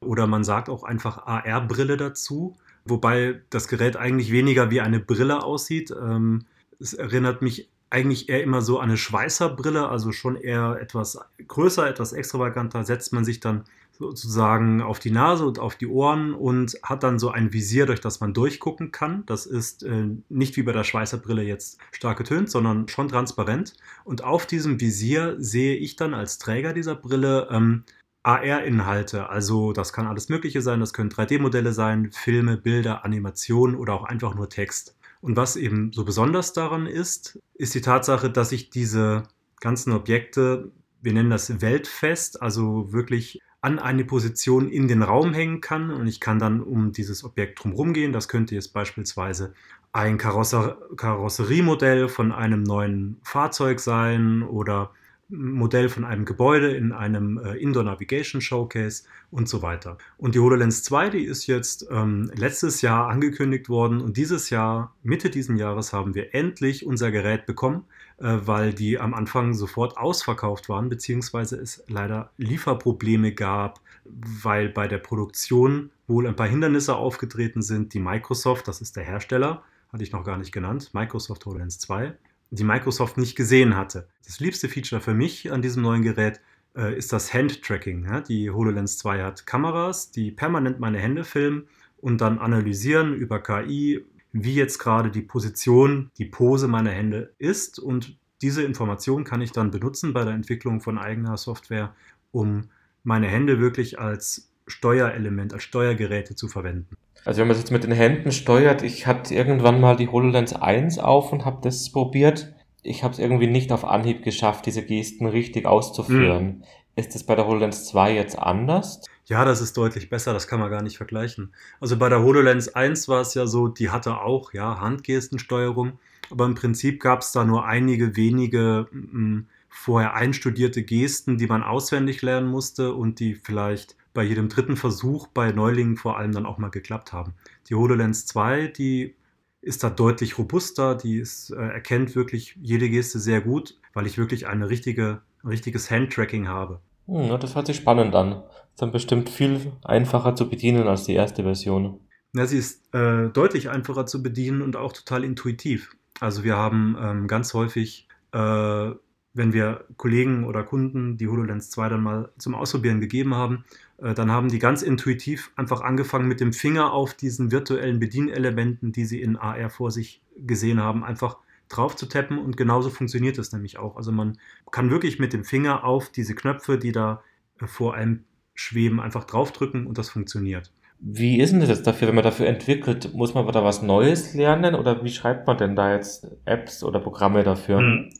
oder 0.00 0.26
man 0.26 0.44
sagt 0.44 0.68
auch 0.68 0.84
einfach 0.84 1.26
AR-Brille 1.26 1.96
dazu, 1.96 2.56
wobei 2.84 3.40
das 3.50 3.68
Gerät 3.68 3.96
eigentlich 3.96 4.32
weniger 4.32 4.70
wie 4.70 4.80
eine 4.80 5.00
Brille 5.00 5.42
aussieht. 5.42 5.90
Ähm, 5.90 6.44
es 6.80 6.94
erinnert 6.94 7.42
mich 7.42 7.68
eigentlich 7.90 8.28
eher 8.28 8.42
immer 8.42 8.62
so 8.62 8.78
an 8.78 8.88
eine 8.88 8.96
Schweißerbrille, 8.96 9.88
also 9.88 10.12
schon 10.12 10.36
eher 10.36 10.78
etwas 10.80 11.18
größer, 11.46 11.86
etwas 11.88 12.12
extravaganter, 12.12 12.84
setzt 12.84 13.12
man 13.12 13.24
sich 13.24 13.38
dann 13.40 13.64
sozusagen 14.02 14.82
auf 14.82 14.98
die 14.98 15.10
Nase 15.10 15.46
und 15.46 15.58
auf 15.58 15.76
die 15.76 15.86
Ohren 15.86 16.34
und 16.34 16.76
hat 16.82 17.02
dann 17.02 17.18
so 17.18 17.30
ein 17.30 17.52
Visier, 17.52 17.86
durch 17.86 18.00
das 18.00 18.20
man 18.20 18.34
durchgucken 18.34 18.92
kann. 18.92 19.24
Das 19.26 19.46
ist 19.46 19.82
äh, 19.84 20.08
nicht 20.28 20.56
wie 20.56 20.62
bei 20.62 20.72
der 20.72 20.84
Schweißerbrille 20.84 21.42
jetzt 21.42 21.78
stark 21.92 22.18
getönt, 22.18 22.50
sondern 22.50 22.88
schon 22.88 23.08
transparent. 23.08 23.74
Und 24.04 24.24
auf 24.24 24.46
diesem 24.46 24.80
Visier 24.80 25.36
sehe 25.38 25.76
ich 25.76 25.96
dann 25.96 26.14
als 26.14 26.38
Träger 26.38 26.72
dieser 26.72 26.96
Brille 26.96 27.48
ähm, 27.50 27.84
AR-Inhalte. 28.22 29.28
Also 29.28 29.72
das 29.72 29.92
kann 29.92 30.06
alles 30.06 30.28
Mögliche 30.28 30.62
sein. 30.62 30.80
Das 30.80 30.92
können 30.92 31.10
3D-Modelle 31.10 31.72
sein, 31.72 32.12
Filme, 32.12 32.56
Bilder, 32.56 33.04
Animationen 33.04 33.76
oder 33.76 33.94
auch 33.94 34.04
einfach 34.04 34.34
nur 34.34 34.48
Text. 34.48 34.96
Und 35.20 35.36
was 35.36 35.56
eben 35.56 35.92
so 35.92 36.04
besonders 36.04 36.52
daran 36.52 36.86
ist, 36.86 37.38
ist 37.54 37.74
die 37.74 37.80
Tatsache, 37.80 38.30
dass 38.30 38.52
ich 38.52 38.70
diese 38.70 39.22
ganzen 39.60 39.92
Objekte, 39.92 40.72
wir 41.00 41.12
nennen 41.12 41.30
das 41.30 41.60
weltfest, 41.60 42.42
also 42.42 42.92
wirklich 42.92 43.40
an 43.62 43.78
eine 43.78 44.04
Position 44.04 44.68
in 44.68 44.88
den 44.88 45.02
Raum 45.02 45.32
hängen 45.32 45.60
kann 45.60 45.90
und 45.90 46.08
ich 46.08 46.20
kann 46.20 46.38
dann 46.38 46.60
um 46.60 46.92
dieses 46.92 47.24
Objekt 47.24 47.62
drumherum 47.62 47.92
gehen. 47.92 48.12
Das 48.12 48.28
könnte 48.28 48.54
jetzt 48.56 48.72
beispielsweise 48.74 49.54
ein 49.92 50.18
Karosser 50.18 50.78
Karosseriemodell 50.96 52.08
von 52.08 52.32
einem 52.32 52.64
neuen 52.64 53.20
Fahrzeug 53.22 53.78
sein 53.78 54.42
oder 54.42 54.90
Modell 55.28 55.88
von 55.88 56.04
einem 56.04 56.24
Gebäude 56.24 56.72
in 56.72 56.92
einem 56.92 57.38
äh, 57.38 57.56
Indoor 57.56 57.84
Navigation 57.84 58.40
Showcase 58.40 59.04
und 59.30 59.48
so 59.48 59.62
weiter. 59.62 59.96
Und 60.18 60.34
die 60.34 60.40
HoloLens 60.40 60.82
2, 60.82 61.10
die 61.10 61.24
ist 61.24 61.46
jetzt 61.46 61.86
ähm, 61.90 62.30
letztes 62.34 62.82
Jahr 62.82 63.08
angekündigt 63.08 63.68
worden 63.68 64.00
und 64.00 64.16
dieses 64.16 64.50
Jahr, 64.50 64.94
Mitte 65.02 65.30
diesen 65.30 65.56
Jahres, 65.56 65.92
haben 65.92 66.14
wir 66.14 66.34
endlich 66.34 66.84
unser 66.84 67.10
Gerät 67.10 67.46
bekommen, 67.46 67.84
weil 68.22 68.72
die 68.72 68.98
am 68.98 69.14
Anfang 69.14 69.52
sofort 69.52 69.96
ausverkauft 69.96 70.68
waren, 70.68 70.88
beziehungsweise 70.88 71.56
es 71.56 71.82
leider 71.88 72.30
Lieferprobleme 72.36 73.32
gab, 73.32 73.80
weil 74.04 74.68
bei 74.68 74.86
der 74.88 74.98
Produktion 74.98 75.90
wohl 76.06 76.26
ein 76.26 76.36
paar 76.36 76.48
Hindernisse 76.48 76.94
aufgetreten 76.94 77.62
sind. 77.62 77.94
Die 77.94 78.00
Microsoft, 78.00 78.68
das 78.68 78.80
ist 78.80 78.96
der 78.96 79.04
Hersteller, 79.04 79.62
hatte 79.92 80.04
ich 80.04 80.12
noch 80.12 80.24
gar 80.24 80.38
nicht 80.38 80.52
genannt, 80.52 80.90
Microsoft 80.92 81.44
HoloLens 81.46 81.78
2, 81.80 82.14
die 82.50 82.64
Microsoft 82.64 83.18
nicht 83.18 83.34
gesehen 83.34 83.76
hatte. 83.76 84.08
Das 84.24 84.40
liebste 84.40 84.68
Feature 84.68 85.00
für 85.00 85.14
mich 85.14 85.50
an 85.50 85.62
diesem 85.62 85.82
neuen 85.82 86.02
Gerät 86.02 86.40
äh, 86.76 86.96
ist 86.96 87.12
das 87.12 87.32
Hand-Tracking. 87.32 88.04
Ja? 88.04 88.20
Die 88.20 88.50
HoloLens 88.50 88.98
2 88.98 89.22
hat 89.22 89.46
Kameras, 89.46 90.10
die 90.10 90.30
permanent 90.30 90.78
meine 90.78 90.98
Hände 90.98 91.24
filmen 91.24 91.66
und 92.00 92.20
dann 92.20 92.38
analysieren 92.38 93.14
über 93.14 93.42
KI, 93.42 94.04
wie 94.32 94.54
jetzt 94.54 94.78
gerade 94.78 95.10
die 95.10 95.22
Position, 95.22 96.10
die 96.18 96.24
Pose 96.24 96.68
meiner 96.68 96.90
Hände 96.90 97.34
ist. 97.38 97.78
Und 97.78 98.16
diese 98.40 98.62
Information 98.62 99.24
kann 99.24 99.40
ich 99.40 99.52
dann 99.52 99.70
benutzen 99.70 100.12
bei 100.12 100.24
der 100.24 100.34
Entwicklung 100.34 100.80
von 100.80 100.98
eigener 100.98 101.36
Software, 101.36 101.94
um 102.32 102.70
meine 103.04 103.28
Hände 103.28 103.60
wirklich 103.60 103.98
als 103.98 104.50
Steuerelement, 104.66 105.52
als 105.52 105.64
Steuergeräte 105.64 106.34
zu 106.34 106.48
verwenden. 106.48 106.96
Also 107.24 107.40
wenn 107.40 107.48
man 107.48 107.56
es 107.56 107.62
jetzt 107.62 107.70
mit 107.70 107.84
den 107.84 107.92
Händen 107.92 108.32
steuert, 108.32 108.82
ich 108.82 109.06
hatte 109.06 109.34
irgendwann 109.34 109.80
mal 109.80 109.96
die 109.96 110.08
HoloLens 110.08 110.54
1 110.54 110.98
auf 110.98 111.32
und 111.32 111.44
habe 111.44 111.60
das 111.62 111.90
probiert. 111.92 112.52
Ich 112.82 113.04
habe 113.04 113.12
es 113.12 113.20
irgendwie 113.20 113.46
nicht 113.46 113.70
auf 113.70 113.84
Anhieb 113.84 114.24
geschafft, 114.24 114.66
diese 114.66 114.82
Gesten 114.82 115.26
richtig 115.26 115.66
auszuführen. 115.66 116.44
Mhm. 116.44 116.62
Ist 116.96 117.14
das 117.14 117.24
bei 117.24 117.36
der 117.36 117.46
HoloLens 117.46 117.86
2 117.86 118.14
jetzt 118.14 118.38
anders? 118.38 119.02
Ja, 119.26 119.44
das 119.44 119.60
ist 119.60 119.76
deutlich 119.76 120.10
besser, 120.10 120.32
das 120.32 120.48
kann 120.48 120.58
man 120.60 120.70
gar 120.70 120.82
nicht 120.82 120.96
vergleichen. 120.96 121.52
Also 121.80 121.96
bei 121.96 122.08
der 122.08 122.22
HoloLens 122.22 122.74
1 122.74 123.08
war 123.08 123.20
es 123.20 123.34
ja 123.34 123.46
so, 123.46 123.68
die 123.68 123.90
hatte 123.90 124.20
auch 124.20 124.52
ja, 124.52 124.80
Handgestensteuerung, 124.80 125.98
aber 126.30 126.46
im 126.46 126.54
Prinzip 126.54 127.00
gab 127.00 127.20
es 127.20 127.32
da 127.32 127.44
nur 127.44 127.64
einige 127.64 128.16
wenige 128.16 128.88
m, 128.92 129.46
vorher 129.68 130.14
einstudierte 130.14 130.82
Gesten, 130.82 131.38
die 131.38 131.46
man 131.46 131.62
auswendig 131.62 132.20
lernen 132.22 132.48
musste 132.48 132.94
und 132.94 133.20
die 133.20 133.34
vielleicht 133.34 133.96
bei 134.12 134.22
jedem 134.22 134.48
dritten 134.48 134.76
Versuch 134.76 135.28
bei 135.28 135.52
Neulingen 135.52 135.96
vor 135.96 136.18
allem 136.18 136.32
dann 136.32 136.46
auch 136.46 136.58
mal 136.58 136.70
geklappt 136.70 137.12
haben. 137.12 137.34
Die 137.68 137.74
HoloLens 137.74 138.26
2, 138.26 138.66
die 138.66 139.14
ist 139.62 139.84
da 139.84 139.90
deutlich 139.90 140.36
robuster, 140.38 140.96
die 140.96 141.18
ist, 141.18 141.50
äh, 141.50 141.54
erkennt 141.54 142.14
wirklich 142.16 142.56
jede 142.60 142.90
Geste 142.90 143.20
sehr 143.20 143.40
gut, 143.40 143.78
weil 143.94 144.06
ich 144.06 144.18
wirklich 144.18 144.48
eine 144.48 144.68
richtige, 144.68 145.22
ein 145.42 145.48
richtiges 145.48 145.90
Handtracking 145.90 146.48
habe. 146.48 146.80
Hm, 147.06 147.28
das 147.40 147.54
hört 147.54 147.66
sich 147.66 147.76
spannend 147.76 148.14
an. 148.14 148.42
Dann 148.76 148.92
bestimmt 148.92 149.28
viel 149.28 149.72
einfacher 149.84 150.34
zu 150.34 150.48
bedienen 150.48 150.88
als 150.88 151.04
die 151.04 151.14
erste 151.14 151.42
Version. 151.42 152.00
Ja, 152.34 152.46
sie 152.46 152.58
ist 152.58 152.94
äh, 152.94 153.28
deutlich 153.28 153.68
einfacher 153.68 154.06
zu 154.06 154.22
bedienen 154.22 154.62
und 154.62 154.76
auch 154.76 154.92
total 154.92 155.22
intuitiv. 155.22 155.94
Also 156.20 156.44
wir 156.44 156.56
haben 156.56 156.96
ähm, 156.98 157.26
ganz 157.26 157.52
häufig, 157.52 158.08
äh, 158.32 158.90
wenn 159.34 159.52
wir 159.52 159.84
Kollegen 159.96 160.44
oder 160.44 160.62
Kunden 160.62 161.18
die 161.18 161.28
HoloLens 161.28 161.70
2 161.70 161.88
dann 161.90 162.02
mal 162.02 162.30
zum 162.38 162.54
Ausprobieren 162.54 163.00
gegeben 163.00 163.34
haben, 163.34 163.64
äh, 163.98 164.14
dann 164.14 164.30
haben 164.30 164.48
die 164.48 164.58
ganz 164.58 164.82
intuitiv 164.82 165.50
einfach 165.56 165.82
angefangen 165.82 166.26
mit 166.26 166.40
dem 166.40 166.54
Finger 166.54 166.92
auf 166.92 167.12
diesen 167.12 167.50
virtuellen 167.50 167.98
Bedienelementen, 167.98 168.92
die 168.92 169.04
sie 169.04 169.20
in 169.20 169.36
AR 169.36 169.68
vor 169.68 169.90
sich 169.90 170.22
gesehen 170.36 170.80
haben, 170.80 171.04
einfach 171.04 171.36
drauf 171.68 171.96
zu 171.96 172.06
tappen 172.06 172.38
und 172.38 172.56
genauso 172.56 172.90
funktioniert 172.90 173.38
es 173.38 173.52
nämlich 173.52 173.78
auch. 173.78 173.96
Also 173.96 174.12
man 174.12 174.38
kann 174.70 174.90
wirklich 174.90 175.18
mit 175.18 175.32
dem 175.32 175.44
Finger 175.44 175.84
auf 175.84 176.10
diese 176.10 176.34
Knöpfe, 176.34 176.78
die 176.78 176.92
da 176.92 177.22
äh, 177.60 177.66
vor 177.66 177.94
einem 177.94 178.24
schweben, 178.54 179.00
einfach 179.00 179.24
draufdrücken 179.24 179.86
und 179.86 179.98
das 179.98 180.10
funktioniert. 180.10 180.72
Wie 180.98 181.40
ist 181.40 181.52
denn 181.52 181.60
das 181.60 181.68
jetzt 181.68 181.86
dafür, 181.86 182.08
wenn 182.08 182.14
man 182.14 182.24
dafür 182.24 182.46
entwickelt? 182.46 183.12
Muss 183.12 183.34
man 183.34 183.44
da 183.48 183.64
was 183.64 183.82
Neues 183.82 184.34
lernen 184.34 184.76
oder 184.76 185.02
wie 185.02 185.10
schreibt 185.10 185.48
man 185.48 185.58
denn 185.58 185.74
da 185.74 185.94
jetzt 185.94 186.28
Apps 186.44 186.84
oder 186.84 187.00
Programme 187.00 187.42
dafür? 187.42 187.78
Hm. 187.78 188.10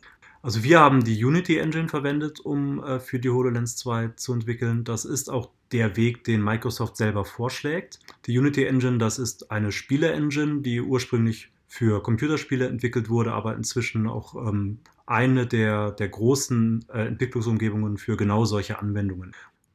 Also 0.42 0.64
wir 0.64 0.80
haben 0.80 1.04
die 1.04 1.24
Unity 1.24 1.58
Engine 1.58 1.88
verwendet, 1.88 2.40
um 2.40 2.82
äh, 2.82 2.98
für 2.98 3.20
die 3.20 3.30
HoloLens 3.30 3.76
2 3.76 4.08
zu 4.16 4.32
entwickeln. 4.32 4.82
Das 4.82 5.04
ist 5.04 5.30
auch 5.30 5.50
der 5.70 5.96
Weg, 5.96 6.24
den 6.24 6.42
Microsoft 6.42 6.96
selber 6.96 7.24
vorschlägt. 7.24 8.00
Die 8.26 8.36
Unity 8.36 8.64
Engine, 8.64 8.98
das 8.98 9.20
ist 9.20 9.52
eine 9.52 9.70
Spiele-Engine, 9.70 10.62
die 10.62 10.80
ursprünglich 10.80 11.52
für 11.68 12.02
Computerspiele 12.02 12.66
entwickelt 12.66 13.08
wurde, 13.08 13.32
aber 13.32 13.54
inzwischen 13.54 14.08
auch 14.08 14.34
ähm, 14.34 14.80
eine 15.06 15.46
der, 15.46 15.92
der 15.92 16.08
großen 16.08 16.84
äh, 16.92 17.06
Entwicklungsumgebungen 17.06 17.96
für 17.96 18.16
genau 18.16 18.44
solche 18.44 18.80
Anwendungen. 18.80 19.32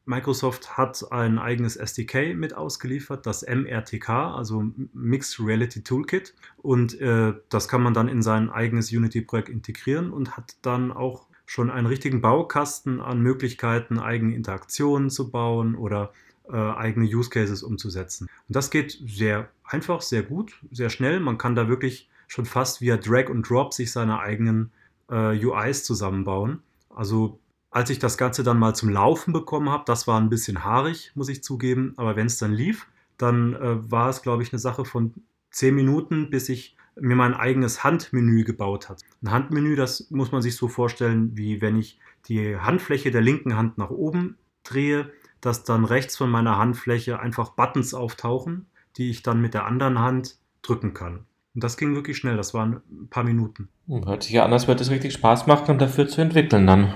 Microsoft 0.08 0.78
hat 0.78 1.12
ein 1.12 1.38
eigenes 1.38 1.76
SDK 1.76 2.34
mit 2.34 2.54
ausgeliefert, 2.54 3.26
das 3.26 3.44
MRTK, 3.44 4.10
also 4.10 4.66
Mixed 4.94 5.40
Reality 5.40 5.84
Toolkit. 5.84 6.34
Und 6.58 7.00
äh, 7.02 7.34
das 7.50 7.68
kann 7.68 7.84
man 7.84 7.94
dann 7.94 8.08
in 8.08 8.22
sein 8.22 8.50
eigenes 8.50 8.92
Unity-Projekt 8.92 9.50
integrieren 9.50 10.12
und 10.12 10.38
hat 10.38 10.56
dann 10.62 10.92
auch 10.92 11.28
schon 11.46 11.70
einen 11.70 11.88
richtigen 11.88 12.22
Baukasten 12.22 13.02
an 13.02 13.22
Möglichkeiten, 13.22 14.00
eigene 14.00 14.34
Interaktionen 14.34 15.10
zu 15.10 15.30
bauen 15.30 15.76
oder 15.76 16.14
äh, 16.50 16.56
eigene 16.56 17.06
Use 17.06 17.30
Cases 17.30 17.62
umzusetzen. 17.62 18.30
Und 18.48 18.56
das 18.56 18.70
geht 18.70 19.00
sehr 19.06 19.50
einfach, 19.66 20.02
sehr 20.02 20.24
gut, 20.24 20.58
sehr 20.72 20.90
schnell. 20.90 21.20
Man 21.20 21.38
kann 21.38 21.56
da 21.56 21.68
wirklich 21.68 22.10
schon 22.28 22.46
fast 22.46 22.80
via 22.80 22.98
Drag 22.98 23.30
und 23.30 23.50
Drop 23.50 23.74
sich 23.74 23.92
seine 23.92 24.20
eigenen 24.20 24.72
äh, 25.10 25.38
UIs 25.46 25.84
zusammenbauen. 25.84 26.62
Also 26.90 27.40
als 27.70 27.90
ich 27.90 28.00
das 28.00 28.18
Ganze 28.18 28.44
dann 28.44 28.60
mal 28.60 28.76
zum 28.76 28.90
Laufen 28.90 29.34
bekommen 29.34 29.70
habe, 29.70 29.84
das 29.86 30.08
war 30.08 30.20
ein 30.20 30.30
bisschen 30.30 30.64
haarig, 30.64 31.12
muss 31.16 31.30
ich 31.30 31.44
zugeben, 31.44 31.94
aber 31.98 32.16
wenn 32.16 32.28
es 32.28 32.38
dann 32.38 32.54
lief, 32.54 32.88
dann 33.18 33.56
äh, 33.56 33.92
war 33.92 34.10
es, 34.10 34.22
glaube 34.22 34.44
ich, 34.44 34.54
eine 34.54 34.60
Sache 34.60 34.86
von 34.86 35.14
zehn 35.52 35.76
Minuten, 35.76 36.30
bis 36.30 36.50
ich 36.50 36.76
mir 37.00 37.16
mein 37.16 37.34
eigenes 37.34 37.84
Handmenü 37.84 38.44
gebaut 38.44 38.90
hat. 38.90 39.02
Ein 39.22 39.32
Handmenü, 39.32 39.76
das 39.76 40.10
muss 40.10 40.32
man 40.32 40.42
sich 40.42 40.56
so 40.56 40.68
vorstellen, 40.68 41.36
wie 41.38 41.62
wenn 41.62 41.78
ich 41.78 42.00
die 42.28 42.58
Handfläche 42.58 43.12
der 43.12 43.22
linken 43.22 43.56
Hand 43.56 43.78
nach 43.78 43.90
oben 43.90 44.38
drehe, 44.64 45.12
dass 45.42 45.64
dann 45.64 45.86
rechts 45.86 46.18
von 46.18 46.30
meiner 46.30 46.58
Handfläche 46.58 47.20
einfach 47.20 47.52
Buttons 47.52 47.94
auftauchen, 47.94 48.66
die 48.98 49.10
ich 49.10 49.24
dann 49.24 49.42
mit 49.42 49.54
der 49.54 49.66
anderen 49.66 50.00
Hand 50.00 50.38
drücken 50.62 50.94
kann. 50.94 51.26
Und 51.54 51.64
das 51.64 51.78
ging 51.78 51.96
wirklich 51.96 52.18
schnell, 52.18 52.38
das 52.38 52.54
waren 52.54 52.82
ein 52.92 53.08
paar 53.10 53.24
Minuten. 53.24 53.70
Hm, 53.88 54.06
hört 54.06 54.24
sich 54.24 54.34
ja 54.34 54.46
an, 54.46 54.54
als 54.54 54.68
würde 54.68 54.82
es 54.82 54.90
richtig 54.90 55.14
Spaß 55.14 55.48
machen, 55.48 55.72
um 55.72 55.78
dafür 55.78 56.08
zu 56.08 56.22
entwickeln 56.22 56.68
dann. 56.68 56.94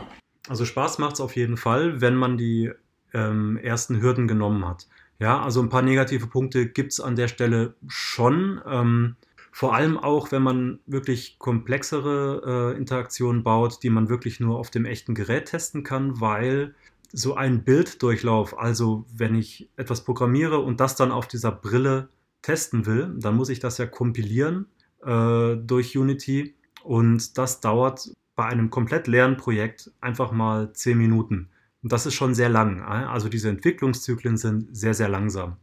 Also 0.48 0.66
Spaß 0.66 0.98
macht 1.00 1.14
es 1.14 1.22
auf 1.22 1.36
jeden 1.36 1.58
Fall, 1.58 2.02
wenn 2.02 2.16
man 2.16 2.38
die 2.38 2.72
ähm, 3.14 3.58
ersten 3.58 4.02
Hürden 4.02 4.28
genommen 4.28 4.66
hat. 4.68 4.88
Ja, 5.20 5.42
also 5.42 5.62
ein 5.62 5.70
paar 5.70 5.84
negative 5.84 6.28
Punkte 6.28 6.68
gibt 6.68 6.94
es 6.94 7.00
an 7.00 7.16
der 7.16 7.28
Stelle 7.28 7.76
schon. 7.88 8.60
Ähm, 8.66 9.16
vor 9.52 9.76
allem 9.76 9.98
auch, 10.00 10.32
wenn 10.32 10.42
man 10.42 10.80
wirklich 10.86 11.38
komplexere 11.38 12.74
äh, 12.74 12.78
Interaktionen 12.78 13.44
baut, 13.44 13.84
die 13.84 13.90
man 13.90 14.10
wirklich 14.10 14.40
nur 14.40 14.58
auf 14.58 14.72
dem 14.72 14.86
echten 14.86 15.14
Gerät 15.14 15.46
testen 15.46 15.84
kann, 15.84 16.22
weil 16.22 16.74
so 17.12 17.36
ein 17.36 17.64
Bilddurchlauf, 17.64 18.58
also 18.58 19.06
wenn 19.14 19.36
ich 19.36 19.70
etwas 19.76 20.04
programmiere 20.06 20.60
und 20.60 20.80
das 20.80 20.96
dann 20.96 21.12
auf 21.12 21.28
dieser 21.28 21.52
Brille 21.52 22.10
testen 22.42 22.86
will, 22.86 23.14
dann 23.18 23.36
muss 23.36 23.50
ich 23.50 23.60
das 23.60 23.78
ja 23.78 23.86
kompilieren 23.86 24.68
äh, 25.06 25.56
durch 25.58 25.98
Unity 25.98 26.56
und 26.84 27.38
das 27.38 27.60
dauert 27.60 28.10
bei 28.42 28.48
einem 28.48 28.72
komplett 28.72 29.06
leeren 29.06 29.38
Projekt 29.38 29.92
einfach 30.02 30.32
mal 30.32 30.74
zehn 30.74 30.98
Minuten. 30.98 31.50
Und 31.84 31.92
das 31.92 32.08
ist 32.08 32.16
schon 32.16 32.34
sehr 32.34 32.50
lang. 32.50 32.82
Also 32.82 33.30
diese 33.30 33.50
Entwicklungszyklen 33.50 34.36
sind 34.36 34.76
sehr, 34.76 34.96
sehr 34.96 35.10
langsam. 35.10 35.58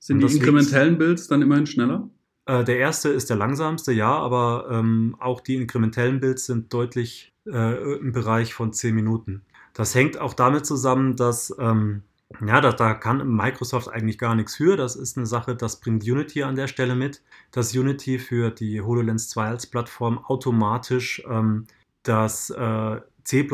Sind 0.00 0.20
die 0.20 0.34
inkrementellen 0.34 0.96
Builds 0.96 1.28
dann 1.28 1.42
immerhin 1.42 1.66
schneller? 1.66 2.08
Äh, 2.46 2.64
der 2.64 2.78
erste 2.78 3.10
ist 3.10 3.28
der 3.28 3.36
langsamste, 3.36 3.92
ja, 3.92 4.16
aber 4.16 4.66
ähm, 4.70 5.14
auch 5.20 5.42
die 5.42 5.56
inkrementellen 5.56 6.20
Builds 6.20 6.46
sind 6.46 6.72
deutlich 6.72 7.34
äh, 7.46 7.98
im 7.98 8.12
Bereich 8.12 8.54
von 8.54 8.72
zehn 8.72 8.94
Minuten. 8.94 9.42
Das 9.74 9.94
hängt 9.94 10.18
auch 10.18 10.32
damit 10.32 10.64
zusammen, 10.64 11.14
dass 11.14 11.54
ähm, 11.58 12.02
ja, 12.46 12.62
da, 12.62 12.72
da 12.72 12.94
kann 12.94 13.28
Microsoft 13.28 13.88
eigentlich 13.88 14.16
gar 14.16 14.34
nichts 14.34 14.56
für. 14.56 14.78
Das 14.78 14.96
ist 14.96 15.18
eine 15.18 15.26
Sache, 15.26 15.54
das 15.54 15.80
bringt 15.80 16.02
Unity 16.02 16.44
an 16.44 16.56
der 16.56 16.66
Stelle 16.66 16.94
mit, 16.94 17.20
dass 17.50 17.76
Unity 17.76 18.18
für 18.18 18.50
die 18.50 18.80
HoloLens 18.80 19.28
2 19.28 19.48
als 19.48 19.66
Plattform 19.66 20.16
automatisch 20.16 21.22
ähm, 21.28 21.66
das 22.02 22.50
äh, 22.50 23.00
C 23.24 23.48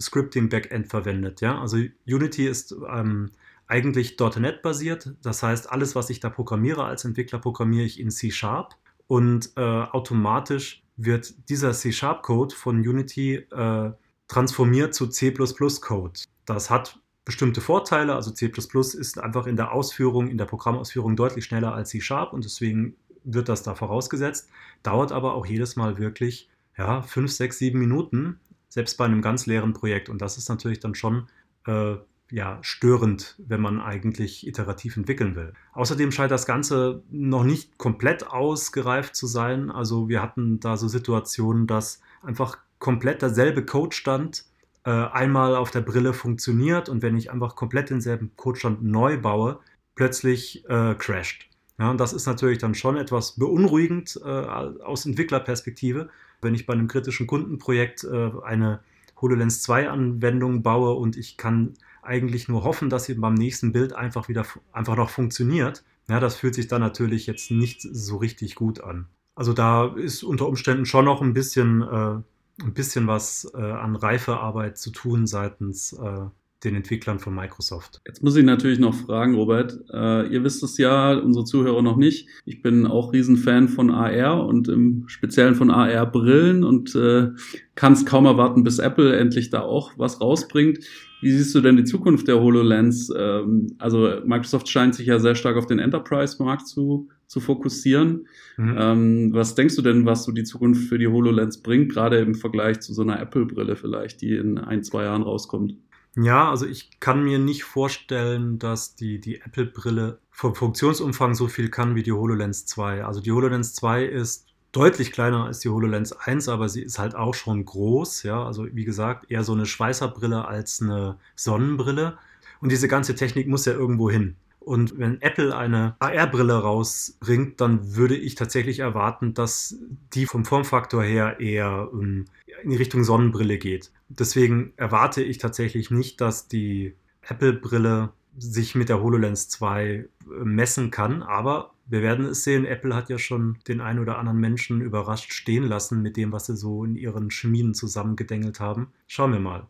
Scripting 0.00 0.48
Backend 0.48 0.88
verwendet. 0.88 1.40
Ja? 1.40 1.60
Also 1.60 1.78
Unity 2.06 2.46
ist 2.46 2.74
ähm, 2.88 3.30
eigentlich 3.66 4.16
.NET 4.18 4.62
basiert. 4.62 5.14
Das 5.22 5.42
heißt, 5.42 5.70
alles, 5.70 5.94
was 5.94 6.10
ich 6.10 6.20
da 6.20 6.30
programmiere 6.30 6.84
als 6.84 7.04
Entwickler, 7.04 7.38
programmiere 7.38 7.84
ich 7.84 7.98
in 7.98 8.10
C 8.10 8.30
Sharp 8.30 8.76
und 9.06 9.52
äh, 9.56 9.60
automatisch 9.60 10.84
wird 10.96 11.48
dieser 11.48 11.72
C 11.72 11.92
Sharp 11.92 12.22
Code 12.22 12.54
von 12.54 12.78
Unity 12.78 13.36
äh, 13.50 13.90
transformiert 14.28 14.94
zu 14.94 15.08
C 15.08 15.32
Code. 15.32 16.20
Das 16.44 16.70
hat 16.70 17.00
bestimmte 17.24 17.60
Vorteile. 17.60 18.14
Also 18.14 18.30
C 18.30 18.46
ist 18.46 19.18
einfach 19.18 19.46
in 19.46 19.56
der 19.56 19.72
Ausführung, 19.72 20.28
in 20.28 20.38
der 20.38 20.46
Programmausführung 20.46 21.16
deutlich 21.16 21.44
schneller 21.44 21.74
als 21.74 21.90
C 21.90 22.00
Sharp 22.00 22.32
und 22.32 22.44
deswegen 22.44 22.96
wird 23.24 23.48
das 23.48 23.62
da 23.62 23.74
vorausgesetzt. 23.74 24.48
Dauert 24.82 25.12
aber 25.12 25.34
auch 25.34 25.46
jedes 25.46 25.76
Mal 25.76 25.98
wirklich 25.98 26.48
ja, 26.78 27.02
fünf, 27.02 27.32
sechs, 27.32 27.58
sieben 27.58 27.78
Minuten, 27.78 28.40
selbst 28.68 28.96
bei 28.98 29.04
einem 29.04 29.22
ganz 29.22 29.46
leeren 29.46 29.72
Projekt. 29.72 30.08
Und 30.08 30.20
das 30.20 30.36
ist 30.36 30.48
natürlich 30.48 30.80
dann 30.80 30.94
schon 30.94 31.28
äh, 31.66 31.96
ja, 32.30 32.58
störend, 32.62 33.36
wenn 33.38 33.60
man 33.60 33.80
eigentlich 33.80 34.46
iterativ 34.46 34.96
entwickeln 34.96 35.36
will. 35.36 35.52
Außerdem 35.72 36.10
scheint 36.10 36.32
das 36.32 36.46
Ganze 36.46 37.02
noch 37.10 37.44
nicht 37.44 37.78
komplett 37.78 38.28
ausgereift 38.28 39.14
zu 39.14 39.26
sein. 39.26 39.70
Also 39.70 40.08
wir 40.08 40.22
hatten 40.22 40.58
da 40.60 40.76
so 40.76 40.88
Situationen, 40.88 41.66
dass 41.66 42.00
einfach 42.22 42.58
komplett 42.78 43.22
derselbe 43.22 43.64
Codestand 43.64 44.44
äh, 44.84 44.90
einmal 44.90 45.56
auf 45.56 45.70
der 45.70 45.80
Brille 45.80 46.12
funktioniert 46.12 46.88
und 46.88 47.02
wenn 47.02 47.16
ich 47.16 47.30
einfach 47.30 47.54
komplett 47.54 47.90
denselben 47.90 48.32
Codestand 48.36 48.82
neu 48.82 49.18
baue, 49.18 49.60
plötzlich 49.94 50.64
äh, 50.68 50.94
crasht. 50.94 51.48
Ja, 51.78 51.90
und 51.90 51.98
das 51.98 52.12
ist 52.12 52.26
natürlich 52.26 52.58
dann 52.58 52.74
schon 52.74 52.96
etwas 52.96 53.36
beunruhigend 53.36 54.18
äh, 54.24 54.28
aus 54.28 55.06
Entwicklerperspektive, 55.06 56.08
wenn 56.40 56.54
ich 56.54 56.66
bei 56.66 56.74
einem 56.74 56.88
kritischen 56.88 57.26
Kundenprojekt 57.26 58.04
äh, 58.04 58.30
eine 58.44 58.80
HoloLens 59.20 59.62
2 59.62 59.88
Anwendung 59.88 60.62
baue 60.62 60.94
und 60.94 61.16
ich 61.16 61.36
kann 61.36 61.74
eigentlich 62.02 62.48
nur 62.48 62.64
hoffen, 62.64 62.90
dass 62.90 63.04
sie 63.04 63.14
beim 63.14 63.34
nächsten 63.34 63.72
Bild 63.72 63.92
einfach 63.92 64.28
wieder 64.28 64.46
einfach 64.72 64.96
noch 64.96 65.10
funktioniert. 65.10 65.84
Ja, 66.08 66.20
das 66.20 66.36
fühlt 66.36 66.54
sich 66.54 66.68
dann 66.68 66.80
natürlich 66.80 67.26
jetzt 67.26 67.50
nicht 67.50 67.82
so 67.82 68.16
richtig 68.16 68.54
gut 68.54 68.80
an. 68.80 69.06
Also 69.34 69.52
da 69.52 69.94
ist 69.94 70.22
unter 70.22 70.46
Umständen 70.46 70.86
schon 70.86 71.04
noch 71.04 71.20
ein 71.20 71.34
bisschen, 71.34 71.82
äh, 71.82 72.62
ein 72.62 72.74
bisschen 72.74 73.06
was 73.06 73.50
äh, 73.54 73.60
an 73.60 73.96
Reifearbeit 73.96 74.78
zu 74.78 74.90
tun 74.90 75.26
seitens 75.26 75.92
äh, 75.92 76.26
den 76.64 76.74
Entwicklern 76.74 77.18
von 77.18 77.34
Microsoft. 77.34 78.00
Jetzt 78.06 78.22
muss 78.22 78.36
ich 78.36 78.44
natürlich 78.44 78.78
noch 78.78 78.94
fragen, 78.94 79.34
Robert. 79.34 79.78
Äh, 79.92 80.28
ihr 80.28 80.42
wisst 80.42 80.62
es 80.62 80.78
ja, 80.78 81.12
unsere 81.14 81.44
Zuhörer 81.44 81.82
noch 81.82 81.96
nicht. 81.96 82.28
Ich 82.44 82.62
bin 82.62 82.86
auch 82.86 83.12
Riesenfan 83.12 83.68
von 83.68 83.90
AR 83.90 84.46
und 84.46 84.68
im 84.68 85.04
Speziellen 85.06 85.54
von 85.54 85.70
AR-Brillen 85.70 86.64
und 86.64 86.94
äh, 86.94 87.28
kann 87.74 87.92
es 87.92 88.06
kaum 88.06 88.24
erwarten, 88.24 88.64
bis 88.64 88.78
Apple 88.78 89.16
endlich 89.16 89.50
da 89.50 89.60
auch 89.60 89.92
was 89.98 90.20
rausbringt. 90.20 90.78
Wie 91.20 91.30
siehst 91.30 91.54
du 91.54 91.60
denn 91.60 91.76
die 91.76 91.84
Zukunft 91.84 92.28
der 92.28 92.40
HoloLens? 92.40 93.12
Ähm, 93.16 93.74
also 93.78 94.20
Microsoft 94.24 94.68
scheint 94.68 94.94
sich 94.94 95.06
ja 95.06 95.18
sehr 95.18 95.34
stark 95.34 95.56
auf 95.56 95.66
den 95.66 95.78
Enterprise-Markt 95.78 96.66
zu, 96.66 97.08
zu 97.26 97.40
fokussieren. 97.40 98.26
Mhm. 98.56 98.76
Ähm, 98.78 99.28
was 99.32 99.54
denkst 99.54 99.76
du 99.76 99.82
denn, 99.82 100.06
was 100.06 100.24
so 100.24 100.32
die 100.32 100.44
Zukunft 100.44 100.88
für 100.88 100.98
die 100.98 101.08
HoloLens 101.08 101.62
bringt, 101.62 101.92
gerade 101.92 102.18
im 102.18 102.34
Vergleich 102.34 102.80
zu 102.80 102.94
so 102.94 103.02
einer 103.02 103.20
Apple-Brille 103.20 103.76
vielleicht, 103.76 104.22
die 104.22 104.34
in 104.34 104.58
ein, 104.58 104.82
zwei 104.82 105.04
Jahren 105.04 105.22
rauskommt? 105.22 105.76
Ja, 106.18 106.48
also 106.50 106.66
ich 106.66 106.98
kann 106.98 107.24
mir 107.24 107.38
nicht 107.38 107.64
vorstellen, 107.64 108.58
dass 108.58 108.94
die, 108.94 109.20
die 109.20 109.42
Apple-Brille 109.42 110.18
vom 110.30 110.54
Funktionsumfang 110.54 111.34
so 111.34 111.46
viel 111.46 111.68
kann 111.68 111.94
wie 111.94 112.02
die 112.02 112.12
HoloLens 112.12 112.64
2. 112.66 113.04
Also 113.04 113.20
die 113.20 113.32
HoloLens 113.32 113.74
2 113.74 114.04
ist 114.04 114.46
deutlich 114.72 115.12
kleiner 115.12 115.44
als 115.44 115.60
die 115.60 115.68
HoloLens 115.68 116.12
1, 116.12 116.48
aber 116.48 116.70
sie 116.70 116.82
ist 116.82 116.98
halt 116.98 117.14
auch 117.14 117.34
schon 117.34 117.64
groß. 117.66 118.22
Ja, 118.22 118.44
also 118.46 118.66
wie 118.72 118.84
gesagt, 118.86 119.30
eher 119.30 119.44
so 119.44 119.52
eine 119.52 119.66
Schweißerbrille 119.66 120.46
als 120.46 120.80
eine 120.80 121.18
Sonnenbrille. 121.34 122.16
Und 122.60 122.72
diese 122.72 122.88
ganze 122.88 123.14
Technik 123.14 123.46
muss 123.46 123.66
ja 123.66 123.74
irgendwo 123.74 124.10
hin. 124.10 124.36
Und 124.66 124.98
wenn 124.98 125.22
Apple 125.22 125.56
eine 125.56 125.94
AR-Brille 126.00 126.54
rausbringt, 126.54 127.60
dann 127.60 127.94
würde 127.94 128.16
ich 128.16 128.34
tatsächlich 128.34 128.80
erwarten, 128.80 129.32
dass 129.32 129.78
die 130.12 130.26
vom 130.26 130.44
Formfaktor 130.44 131.04
her 131.04 131.38
eher 131.38 131.88
ähm, 131.92 132.24
in 132.64 132.72
Richtung 132.72 133.04
Sonnenbrille 133.04 133.58
geht. 133.58 133.92
Deswegen 134.08 134.72
erwarte 134.76 135.22
ich 135.22 135.38
tatsächlich 135.38 135.92
nicht, 135.92 136.20
dass 136.20 136.48
die 136.48 136.96
Apple-Brille 137.22 138.10
sich 138.36 138.74
mit 138.74 138.88
der 138.88 139.00
HoloLens 139.00 139.48
2 139.50 139.84
äh, 139.84 140.08
messen 140.42 140.90
kann, 140.90 141.22
aber 141.22 141.74
wir 141.86 142.02
werden 142.02 142.26
es 142.26 142.42
sehen. 142.42 142.64
Apple 142.64 142.92
hat 142.92 143.08
ja 143.08 143.18
schon 143.18 143.58
den 143.68 143.80
einen 143.80 144.00
oder 144.00 144.18
anderen 144.18 144.40
Menschen 144.40 144.80
überrascht 144.80 145.32
stehen 145.32 145.62
lassen 145.62 146.02
mit 146.02 146.16
dem, 146.16 146.32
was 146.32 146.46
sie 146.46 146.56
so 146.56 146.82
in 146.82 146.96
ihren 146.96 147.30
Schmieden 147.30 147.72
zusammengedengelt 147.72 148.58
haben. 148.58 148.88
Schauen 149.06 149.30
wir 149.30 149.38
mal. 149.38 149.68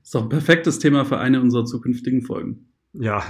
Ist 0.00 0.14
doch 0.14 0.22
ein 0.22 0.28
perfektes 0.28 0.78
Thema 0.78 1.04
für 1.04 1.18
eine 1.18 1.40
unserer 1.40 1.64
zukünftigen 1.64 2.22
Folgen. 2.22 2.68
Ja, 2.92 3.22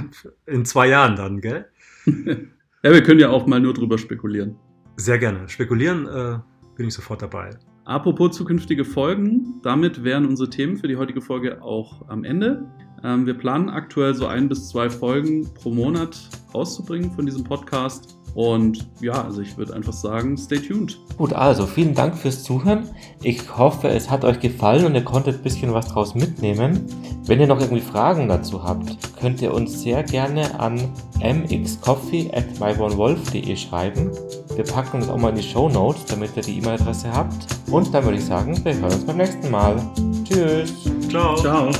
in 0.47 0.65
zwei 0.65 0.89
Jahren 0.89 1.17
dann, 1.17 1.41
gell? 1.41 1.67
ja, 2.07 2.93
wir 2.93 3.03
können 3.03 3.21
ja 3.21 3.31
auch 3.31 3.47
mal 3.47 3.61
nur 3.61 3.75
drüber 3.75 3.99
spekulieren. 3.99 4.57
Sehr 4.97 5.19
gerne. 5.19 5.49
Spekulieren 5.49 6.07
äh, 6.07 6.39
bin 6.77 6.87
ich 6.87 6.95
sofort 6.95 7.23
dabei. 7.23 7.51
Apropos 7.85 8.37
zukünftige 8.37 8.85
Folgen, 8.85 9.61
damit 9.63 10.05
wären 10.05 10.27
unsere 10.27 10.51
Themen 10.51 10.77
für 10.77 10.89
die 10.89 10.97
heutige 10.97 11.21
Folge 11.21 11.63
auch 11.63 12.09
am 12.09 12.25
Ende. 12.25 12.67
Ähm, 13.05 13.27
wir 13.27 13.35
planen 13.35 13.69
aktuell 13.69 14.15
so 14.15 14.27
ein 14.27 14.49
bis 14.49 14.69
zwei 14.69 14.91
Folgen 14.91 15.49
pro 15.55 15.71
Monat 15.71 16.19
rauszubringen 16.55 17.11
von 17.13 17.27
diesem 17.27 17.45
Podcast. 17.45 18.19
Und 18.35 18.87
ja, 19.01 19.25
also 19.25 19.41
ich 19.41 19.57
würde 19.57 19.75
einfach 19.75 19.93
sagen, 19.93 20.37
stay 20.37 20.59
tuned. 20.59 20.99
Gut, 21.17 21.33
also 21.33 21.67
vielen 21.67 21.95
Dank 21.95 22.17
fürs 22.17 22.45
Zuhören. 22.45 22.89
Ich 23.23 23.57
hoffe, 23.57 23.89
es 23.89 24.11
hat 24.11 24.25
euch 24.25 24.39
gefallen 24.39 24.87
und 24.87 24.95
ihr 24.95 25.03
konntet 25.03 25.37
ein 25.37 25.43
bisschen 25.43 25.73
was 25.73 25.89
draus 25.89 26.15
mitnehmen. 26.15 26.85
Wenn 27.27 27.41
ihr 27.41 27.47
noch 27.47 27.61
irgendwie 27.61 27.83
Fragen 27.83 28.29
dazu 28.29 28.63
habt, 28.63 28.97
könnt 29.19 29.43
ihr 29.43 29.53
uns 29.53 29.83
sehr 29.83 30.03
gerne 30.05 30.59
an 30.61 30.81
mxcoffee 31.21 32.31
at 32.33 32.61
mybornwolf.de 32.61 33.57
schreiben. 33.57 34.13
Wir 34.55 34.65
packen 34.65 35.01
das 35.01 35.09
auch 35.09 35.19
mal 35.19 35.31
in 35.31 35.37
die 35.37 35.43
Show 35.43 35.69
Notes, 35.69 36.05
damit 36.05 36.37
ihr 36.37 36.43
die 36.43 36.59
E-Mail-Adresse 36.59 37.13
habt. 37.13 37.47
Und 37.71 37.93
dann 37.93 38.05
würde 38.05 38.19
ich 38.19 38.25
sagen, 38.25 38.65
wir 38.65 38.75
hören 38.75 38.93
uns 38.93 39.05
beim 39.05 39.17
nächsten 39.17 39.51
Mal. 39.51 39.77
Tschüss. 40.25 40.89
Ciao. 41.09 41.37
Ciao. 41.37 41.71